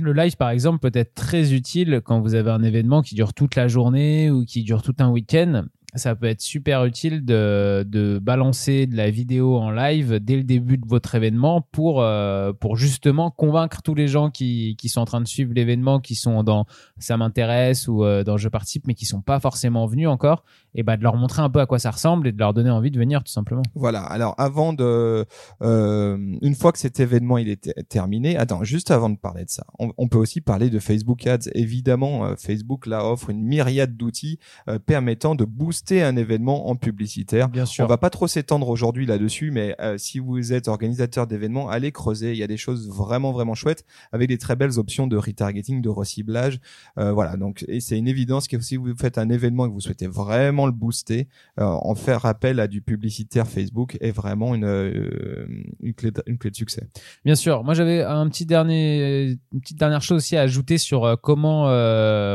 Le 0.00 0.12
live, 0.12 0.36
par 0.36 0.50
exemple, 0.50 0.78
peut 0.78 0.96
être 0.96 1.14
très 1.14 1.52
utile 1.52 2.00
quand 2.04 2.20
vous 2.20 2.34
avez 2.34 2.50
un 2.50 2.62
événement 2.62 3.02
qui 3.02 3.14
dure 3.16 3.34
toute 3.34 3.56
la 3.56 3.66
journée 3.66 4.30
ou 4.30 4.44
qui 4.44 4.62
dure 4.62 4.82
tout 4.82 4.94
un 5.00 5.10
week-end. 5.10 5.64
Ça 5.96 6.14
peut 6.14 6.26
être 6.26 6.40
super 6.40 6.84
utile 6.84 7.24
de, 7.24 7.84
de 7.88 8.18
balancer 8.18 8.86
de 8.86 8.96
la 8.96 9.10
vidéo 9.10 9.56
en 9.56 9.70
live 9.70 10.20
dès 10.20 10.36
le 10.36 10.44
début 10.44 10.78
de 10.78 10.86
votre 10.86 11.14
événement 11.14 11.60
pour, 11.60 12.02
euh, 12.02 12.52
pour 12.52 12.76
justement 12.76 13.30
convaincre 13.30 13.82
tous 13.82 13.94
les 13.94 14.06
gens 14.06 14.30
qui, 14.30 14.76
qui 14.76 14.88
sont 14.88 15.00
en 15.00 15.06
train 15.06 15.20
de 15.20 15.26
suivre 15.26 15.52
l'événement, 15.54 15.98
qui 16.00 16.14
sont 16.14 16.42
dans 16.42 16.66
ça 16.98 17.16
m'intéresse 17.16 17.88
ou 17.88 18.04
euh, 18.04 18.24
dans 18.24 18.36
je 18.36 18.48
participe, 18.48 18.86
mais 18.86 18.94
qui 18.94 19.06
sont 19.06 19.22
pas 19.22 19.40
forcément 19.40 19.86
venus 19.86 20.08
encore, 20.08 20.44
et 20.76 20.82
bah 20.84 20.96
de 20.96 21.02
leur 21.02 21.16
montrer 21.16 21.42
un 21.42 21.50
peu 21.50 21.60
à 21.60 21.66
quoi 21.66 21.78
ça 21.78 21.90
ressemble 21.90 22.28
et 22.28 22.32
de 22.32 22.38
leur 22.38 22.54
donner 22.54 22.70
envie 22.70 22.90
de 22.92 22.98
venir 22.98 23.24
tout 23.24 23.32
simplement. 23.32 23.62
Voilà. 23.74 24.02
Alors 24.02 24.34
avant 24.38 24.72
de, 24.72 25.24
euh, 25.62 26.36
une 26.42 26.54
fois 26.54 26.70
que 26.70 26.78
cet 26.78 27.00
événement 27.00 27.38
il 27.38 27.48
est 27.48 27.62
ter- 27.62 27.74
terminé, 27.88 28.36
attends, 28.36 28.62
juste 28.62 28.90
avant 28.90 29.10
de 29.10 29.16
parler 29.16 29.44
de 29.44 29.50
ça, 29.50 29.64
on, 29.78 29.92
on 29.96 30.06
peut 30.06 30.18
aussi 30.18 30.40
parler 30.40 30.70
de 30.70 30.78
Facebook 30.78 31.26
Ads. 31.26 31.50
Évidemment, 31.54 32.26
euh, 32.26 32.34
Facebook 32.36 32.86
là 32.86 33.04
offre 33.04 33.30
une 33.30 33.42
myriade 33.42 33.96
d'outils 33.96 34.38
euh, 34.68 34.78
permettant 34.78 35.34
de 35.34 35.44
booster 35.44 36.02
un 36.02 36.16
événement 36.16 36.68
en 36.68 36.76
publicitaire. 36.76 37.48
Bien 37.48 37.64
sûr. 37.64 37.84
On 37.84 37.88
va 37.88 37.98
pas 37.98 38.10
trop 38.10 38.26
s'étendre 38.26 38.68
aujourd'hui 38.68 39.06
là-dessus, 39.06 39.50
mais 39.50 39.74
euh, 39.80 39.96
si 39.98 40.18
vous 40.18 40.52
êtes 40.52 40.68
organisateur 40.68 41.26
d'événements, 41.26 41.68
allez 41.68 41.90
creuser. 41.92 42.32
Il 42.32 42.38
y 42.38 42.42
a 42.42 42.46
des 42.46 42.56
choses 42.58 42.88
vraiment 42.88 43.32
vraiment 43.32 43.54
chouettes 43.54 43.84
avec 44.12 44.28
des 44.28 44.38
très 44.38 44.56
belles 44.56 44.78
options 44.78 45.06
de 45.06 45.16
retargeting, 45.16 45.80
de 45.80 45.88
reciblage. 45.88 46.60
Euh, 46.98 47.12
voilà. 47.12 47.36
Donc 47.36 47.64
et 47.68 47.80
c'est 47.80 47.96
une 47.96 48.08
évidence 48.08 48.46
que 48.48 48.60
si 48.60 48.76
vous 48.76 48.94
faites 48.96 49.16
un 49.18 49.30
événement 49.30 49.66
et 49.66 49.68
que 49.68 49.74
vous 49.74 49.80
souhaitez 49.80 50.06
vraiment 50.06 50.65
le 50.66 50.72
booster, 50.72 51.28
euh, 51.58 51.64
en 51.64 51.94
faire 51.94 52.26
appel 52.26 52.60
à 52.60 52.66
du 52.66 52.82
publicitaire 52.82 53.46
Facebook 53.46 53.96
est 54.00 54.10
vraiment 54.10 54.54
une 54.54 54.64
euh, 54.64 55.46
une 55.80 55.94
clé 55.94 56.10
de, 56.10 56.22
une 56.26 56.38
clé 56.38 56.50
de 56.50 56.56
succès. 56.56 56.88
Bien 57.24 57.34
sûr. 57.34 57.64
Moi, 57.64 57.74
j'avais 57.74 58.02
un 58.02 58.28
petit 58.28 58.46
dernier, 58.46 59.38
une 59.52 59.60
petite 59.60 59.78
dernière 59.78 60.02
chose 60.02 60.18
aussi 60.18 60.36
à 60.36 60.42
ajouter 60.42 60.78
sur 60.78 61.04
euh, 61.04 61.16
comment 61.16 61.66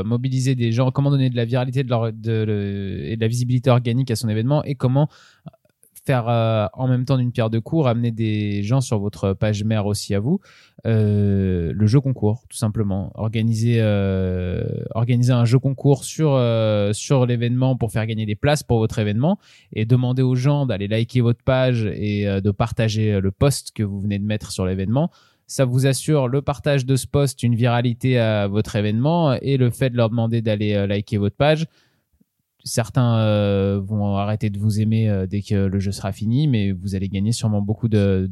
mobiliser 0.04 0.56
des 0.56 0.72
gens, 0.72 0.92
comment 0.92 1.12
donner 1.12 1.30
de 1.30 1.36
la 1.36 1.46
viralité 1.46 1.82
et 1.82 1.84
de 1.84 3.18
la 3.20 3.28
visibilité 3.28 3.70
organique 3.70 4.12
à 4.12 4.16
son 4.16 4.30
événement 4.30 4.64
et 4.64 4.76
comment 4.76 5.10
faire 6.06 6.28
euh, 6.28 6.66
en 6.74 6.88
même 6.88 7.06
temps 7.06 7.18
d'une 7.18 7.32
pierre 7.32 7.50
deux 7.50 7.62
coups, 7.62 7.88
amener 7.88 8.12
des 8.12 8.64
gens 8.64 8.82
sur 8.82 9.00
votre 9.00 9.34
page 9.34 9.64
mère 9.64 9.86
aussi 9.86 10.16
à 10.16 10.20
vous. 10.20 10.40
Euh, 10.88 11.72
le 11.76 11.88
jeu 11.88 12.00
concours, 12.00 12.44
tout 12.50 12.58
simplement. 12.58 13.12
Organiser, 13.16 13.78
euh, 13.80 14.64
un 14.96 15.46
jeu 15.46 15.60
concours 15.60 16.04
sur, 16.04 16.40
sur 16.94 17.26
l'événement 17.26 17.76
pour 17.76 17.92
faire 17.92 18.06
gagner 18.08 18.26
des 18.26 18.36
places 18.36 18.64
pour 18.64 18.80
votre 18.80 19.00
événement 19.00 19.38
et 19.74 19.86
demander 19.86 20.22
aux 20.22 20.36
gens 20.36 20.66
d'aller 20.66 20.88
liker 20.88 21.22
votre 21.22 21.44
page 21.44 21.86
et 21.86 22.26
de 22.26 22.52
partager 22.52 23.20
le 23.20 23.32
post 23.32 23.72
que 23.74 23.84
vous 23.84 24.00
venez 24.00 24.18
de 24.18 24.26
mettre 24.26 24.52
sur 24.52 24.66
l'événement. 24.66 25.12
Ça 25.46 25.66
vous 25.66 25.86
assure 25.86 26.28
le 26.28 26.42
partage 26.42 26.86
de 26.86 26.96
ce 26.96 27.08
post, 27.08 27.44
une 27.44 27.56
viralité 27.56 28.18
à 28.18 28.48
votre 28.48 28.76
événement 28.76 29.34
et 29.34 29.58
le 29.58 29.70
fait 29.70 29.90
de 29.90 29.98
leur 29.98 30.10
demander 30.10 30.42
d'aller 30.42 30.88
liker 30.88 31.18
votre 31.18 31.36
page. 31.36 31.68
Certains 32.64 33.18
euh, 33.18 33.82
vont 33.84 34.16
arrêter 34.16 34.50
de 34.50 34.60
vous 34.60 34.80
aimer 34.80 35.10
euh, 35.10 35.26
dès 35.26 35.42
que 35.42 35.56
le 35.56 35.80
jeu 35.80 35.92
sera 35.92 36.12
fini, 36.12 36.48
mais 36.48 36.72
vous 36.72 36.96
allez 36.96 37.10
gagner 37.10 37.32
sûrement 37.32 37.62
beaucoup 37.62 37.88
de, 37.88 38.30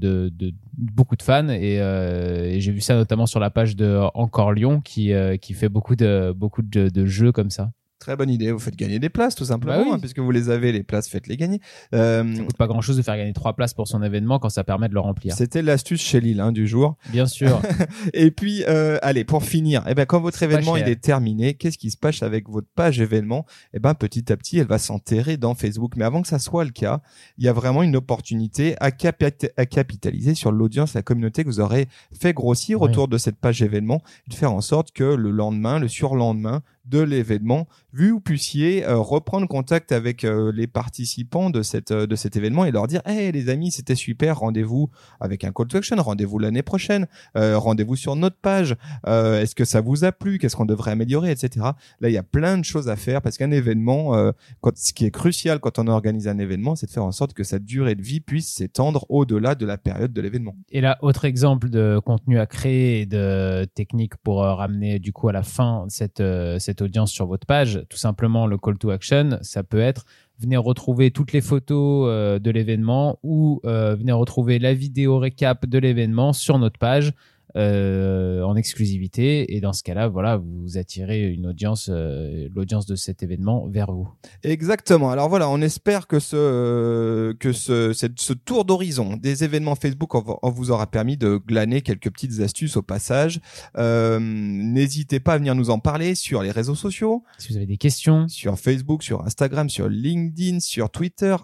beaucoup 0.77 1.15
de 1.15 1.23
fans. 1.23 1.49
Et, 1.49 1.79
euh, 1.79 2.45
et 2.45 2.59
j'ai 2.59 2.71
vu 2.71 2.81
ça 2.81 2.95
notamment 2.95 3.25
sur 3.25 3.39
la 3.39 3.49
page 3.49 3.75
de 3.75 3.99
Encore 4.13 4.53
Lyon 4.53 4.81
qui, 4.81 5.11
qui 5.41 5.53
fait 5.53 5.69
beaucoup 5.69 5.95
de, 5.95 6.33
beaucoup 6.35 6.61
de 6.61 7.05
jeux 7.05 7.31
comme 7.31 7.49
ça. 7.49 7.71
Très 7.99 8.15
bonne 8.15 8.29
idée. 8.29 8.51
Vous 8.53 8.59
faites 8.59 8.77
gagner 8.77 8.97
des 8.97 9.09
places 9.09 9.35
tout 9.35 9.43
simplement, 9.43 9.75
Bah 9.77 9.83
oui. 9.85 9.91
hein, 9.93 9.99
puisque 9.99 10.19
vous 10.19 10.31
les 10.31 10.49
avez 10.49 10.71
les 10.71 10.83
places, 10.83 11.09
faites 11.09 11.27
les 11.27 11.35
gagner. 11.35 11.59
Euh, 11.93 12.33
Ça 12.33 12.43
coûte 12.43 12.55
pas 12.57 12.67
grand 12.67 12.79
chose 12.79 12.95
de 12.95 13.01
faire 13.01 13.17
gagner 13.17 13.33
trois 13.33 13.53
places 13.57 13.73
pour 13.73 13.89
son 13.89 14.01
événement 14.01 14.39
quand 14.39 14.49
ça 14.49 14.63
permet 14.63 14.87
de 14.87 14.93
le 14.93 15.01
remplir. 15.01 15.35
C'était 15.35 15.61
l'astuce 15.61 15.99
chez 16.01 16.21
Lille 16.21 16.39
hein, 16.39 16.53
du 16.53 16.65
jour. 16.65 16.95
Bien 17.09 17.25
sûr. 17.25 17.61
Et 18.13 18.31
puis, 18.31 18.63
euh, 18.69 18.97
allez, 19.01 19.25
pour 19.25 19.43
finir, 19.43 19.83
eh 19.87 19.95
ben, 19.95 20.05
quand 20.05 20.21
votre 20.21 20.41
événement 20.43 20.77
il 20.77 20.87
est 20.87 21.01
terminé, 21.01 21.55
qu'est-ce 21.55 21.77
qui 21.77 21.91
se 21.91 21.97
passe 21.97 22.23
avec 22.23 22.47
votre 22.47 22.67
page 22.73 23.01
événement? 23.01 23.45
Eh 23.73 23.79
ben, 23.79 23.93
petit 23.95 24.31
à 24.31 24.37
petit, 24.37 24.59
elle 24.59 24.67
va 24.67 24.77
s'enterrer 24.77 25.35
dans 25.35 25.53
Facebook. 25.53 25.93
Mais 25.97 26.05
avant 26.05 26.21
que 26.21 26.27
ça 26.29 26.39
soit 26.39 26.63
le 26.63 26.71
cas, 26.71 27.01
il 27.37 27.43
y 27.43 27.49
a 27.49 27.53
vraiment 27.53 27.83
une 27.83 27.97
opportunité 27.97 28.75
à, 28.79 28.91
capita- 28.91 29.49
à 29.57 29.65
capitaliser 29.65 30.35
sur 30.35 30.53
l'audience, 30.53 30.93
la 30.93 31.01
communauté 31.01 31.43
que 31.43 31.49
vous 31.49 31.59
aurez 31.59 31.87
fait 32.17 32.31
grossir 32.33 32.79
Oui. 32.81 32.89
autour 32.89 33.09
de 33.09 33.17
cette 33.17 33.35
page 33.37 33.61
événement, 33.61 34.01
et 34.27 34.31
de 34.31 34.35
faire 34.35 34.53
en 34.53 34.61
sorte 34.61 34.91
que 34.93 35.03
le 35.03 35.31
lendemain, 35.31 35.79
le 35.79 35.89
surlendemain 35.89 36.61
de 36.85 36.99
l'événement, 36.99 37.67
vu 37.93 38.11
vous 38.11 38.19
puissiez 38.19 38.85
euh, 38.85 38.97
reprendre 38.97 39.47
contact 39.47 39.91
avec 39.91 40.23
euh, 40.23 40.51
les 40.53 40.67
participants 40.67 41.49
de 41.49 41.61
cette 41.61 41.91
euh, 41.91 42.07
de 42.07 42.15
cet 42.15 42.35
événement 42.35 42.65
et 42.65 42.71
leur 42.71 42.87
dire, 42.87 43.01
hey 43.05 43.31
les 43.31 43.49
amis, 43.49 43.71
c'était 43.71 43.95
super, 43.95 44.39
rendez-vous 44.39 44.89
avec 45.19 45.43
un 45.43 45.51
call 45.51 45.67
to 45.67 45.77
action, 45.77 45.95
rendez-vous 45.97 46.39
l'année 46.39 46.63
prochaine, 46.63 47.07
euh, 47.35 47.57
rendez-vous 47.57 47.95
sur 47.95 48.15
notre 48.15 48.37
page. 48.37 48.75
Euh, 49.07 49.41
Est-ce 49.41 49.55
que 49.55 49.65
ça 49.65 49.81
vous 49.81 50.03
a 50.03 50.11
plu 50.11 50.39
Qu'est-ce 50.39 50.55
qu'on 50.55 50.65
devrait 50.65 50.91
améliorer, 50.91 51.31
etc. 51.31 51.65
Là, 51.99 52.09
il 52.09 52.13
y 52.13 52.17
a 52.17 52.23
plein 52.23 52.57
de 52.57 52.65
choses 52.65 52.89
à 52.89 52.95
faire 52.95 53.21
parce 53.21 53.37
qu'un 53.37 53.51
événement, 53.51 54.15
euh, 54.15 54.31
quand, 54.61 54.75
ce 54.77 54.93
qui 54.93 55.05
est 55.05 55.11
crucial 55.11 55.59
quand 55.59 55.79
on 55.79 55.87
organise 55.87 56.27
un 56.27 56.39
événement, 56.39 56.75
c'est 56.75 56.87
de 56.87 56.91
faire 56.91 57.05
en 57.05 57.11
sorte 57.11 57.33
que 57.33 57.43
sa 57.43 57.59
durée 57.59 57.95
de 57.95 58.01
vie 58.01 58.19
puisse 58.19 58.47
s'étendre 58.47 59.05
au-delà 59.09 59.55
de 59.55 59.65
la 59.65 59.77
période 59.77 60.13
de 60.13 60.21
l'événement. 60.21 60.55
Et 60.71 60.81
là, 60.81 60.97
autre 61.01 61.25
exemple 61.25 61.69
de 61.69 61.99
contenu 62.03 62.39
à 62.39 62.45
créer 62.45 63.01
et 63.01 63.05
de 63.05 63.65
technique 63.75 64.15
pour 64.17 64.39
ramener 64.39 64.99
du 64.99 65.13
coup 65.13 65.29
à 65.29 65.33
la 65.33 65.43
fin 65.43 65.85
cette, 65.89 66.19
euh, 66.19 66.59
cette 66.69 66.83
audience 66.83 67.11
sur 67.11 67.25
votre 67.25 67.47
page, 67.47 67.83
tout 67.89 67.97
simplement 67.97 68.45
le 68.45 68.59
call 68.59 68.77
to 68.77 68.91
action, 68.91 69.39
ça 69.41 69.63
peut 69.63 69.79
être 69.79 70.05
venez 70.39 70.55
retrouver 70.55 71.09
toutes 71.09 71.33
les 71.33 71.41
photos 71.41 72.07
euh, 72.07 72.37
de 72.37 72.51
l'événement 72.51 73.17
ou 73.23 73.59
euh, 73.65 73.95
venez 73.95 74.11
retrouver 74.11 74.59
la 74.59 74.75
vidéo 74.75 75.17
récap 75.17 75.65
de 75.65 75.79
l'événement 75.79 76.31
sur 76.31 76.59
notre 76.59 76.77
page 76.77 77.13
euh, 77.55 78.41
en 78.43 78.55
exclusivité 78.55 79.55
et 79.55 79.61
dans 79.61 79.73
ce 79.73 79.81
cas-là 79.83 80.07
voilà 80.07 80.37
vous 80.37 80.77
attirez 80.77 81.27
une 81.29 81.47
audience 81.47 81.89
euh, 81.91 82.47
l'audience 82.55 82.85
de 82.85 82.95
cet 82.95 83.23
événement 83.23 83.67
vers 83.67 83.91
vous 83.91 84.07
Exactement. 84.43 85.09
Alors 85.11 85.29
voilà, 85.29 85.49
on 85.49 85.59
espère 85.61 86.07
que 86.07 86.19
ce 86.19 87.31
que 87.33 87.51
ce 87.51 87.93
cette- 87.93 88.19
ce 88.19 88.33
tour 88.33 88.65
d'horizon 88.65 89.15
des 89.17 89.43
événements 89.43 89.75
Facebook 89.75 90.11
vous 90.43 90.71
aura 90.71 90.87
permis 90.87 91.17
de 91.17 91.37
glaner 91.37 91.81
quelques 91.81 92.11
petites 92.11 92.39
astuces 92.41 92.77
au 92.77 92.81
passage. 92.81 93.39
Euh, 93.77 94.19
N'hésitez 94.21 95.19
pas 95.19 95.33
à 95.33 95.37
venir 95.37 95.55
nous 95.55 95.69
en 95.69 95.79
parler 95.79 96.15
sur 96.15 96.41
les 96.43 96.51
réseaux 96.51 96.75
sociaux, 96.75 97.23
si 97.37 97.49
vous 97.49 97.57
avez 97.57 97.65
des 97.65 97.77
questions 97.77 98.27
sur 98.27 98.57
Facebook, 98.59 99.03
sur 99.03 99.23
Instagram, 99.25 99.69
sur 99.69 99.89
LinkedIn, 99.89 100.59
sur 100.59 100.89
Twitter 100.89 101.35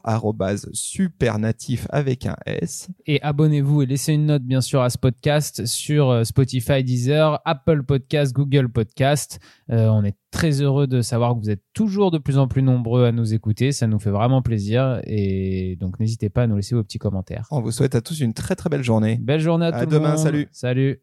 @supernatif 0.74 1.88
avec 1.90 2.26
un 2.26 2.36
S. 2.46 2.90
Et 3.06 3.22
abonnez-vous 3.22 3.82
et 3.82 3.86
laissez 3.86 4.14
une 4.14 4.28
note 4.28 4.44
bien 4.44 4.62
sûr 4.62 4.82
à 4.82 4.90
ce 4.90 4.98
podcast 4.98 5.66
sur 5.66 5.95
euh, 6.04 6.24
Spotify, 6.24 6.84
Deezer, 6.84 7.40
Apple 7.46 7.84
Podcast, 7.84 8.34
Google 8.34 8.70
Podcast. 8.70 9.40
Euh, 9.72 9.88
on 9.90 10.04
est 10.04 10.16
très 10.32 10.62
heureux 10.62 10.88
de 10.88 11.02
savoir 11.02 11.34
que 11.36 11.40
vous 11.40 11.50
êtes 11.50 11.64
toujours 11.74 12.12
de 12.12 12.18
plus 12.18 12.38
en 12.38 12.48
plus 12.48 12.62
nombreux 12.62 13.06
à 13.06 13.12
nous 13.12 13.34
écouter. 13.34 13.72
Ça 13.72 13.88
nous 13.88 14.00
fait 14.00 14.10
vraiment 14.12 14.42
plaisir. 14.42 15.00
Et 15.06 15.78
donc 15.80 16.00
n'hésitez 16.00 16.30
pas 16.30 16.44
à 16.44 16.48
nous 16.48 16.56
laisser 16.58 16.76
vos 16.76 16.84
petits 16.84 17.00
commentaires. 17.00 17.48
On 17.52 17.62
vous 17.62 17.72
souhaite 17.72 17.96
à 17.96 18.02
tous 18.02 18.20
une 18.20 18.34
très 18.34 18.56
très 18.56 18.70
belle 18.70 18.84
journée. 18.84 19.18
Belle 19.22 19.40
journée 19.40 19.66
à, 19.66 19.70
À 19.70 19.84
tout 19.86 19.90
le 19.90 19.96
demain, 19.98 20.10
monde. 20.10 20.18
salut. 20.18 20.48
Salut. 20.52 21.00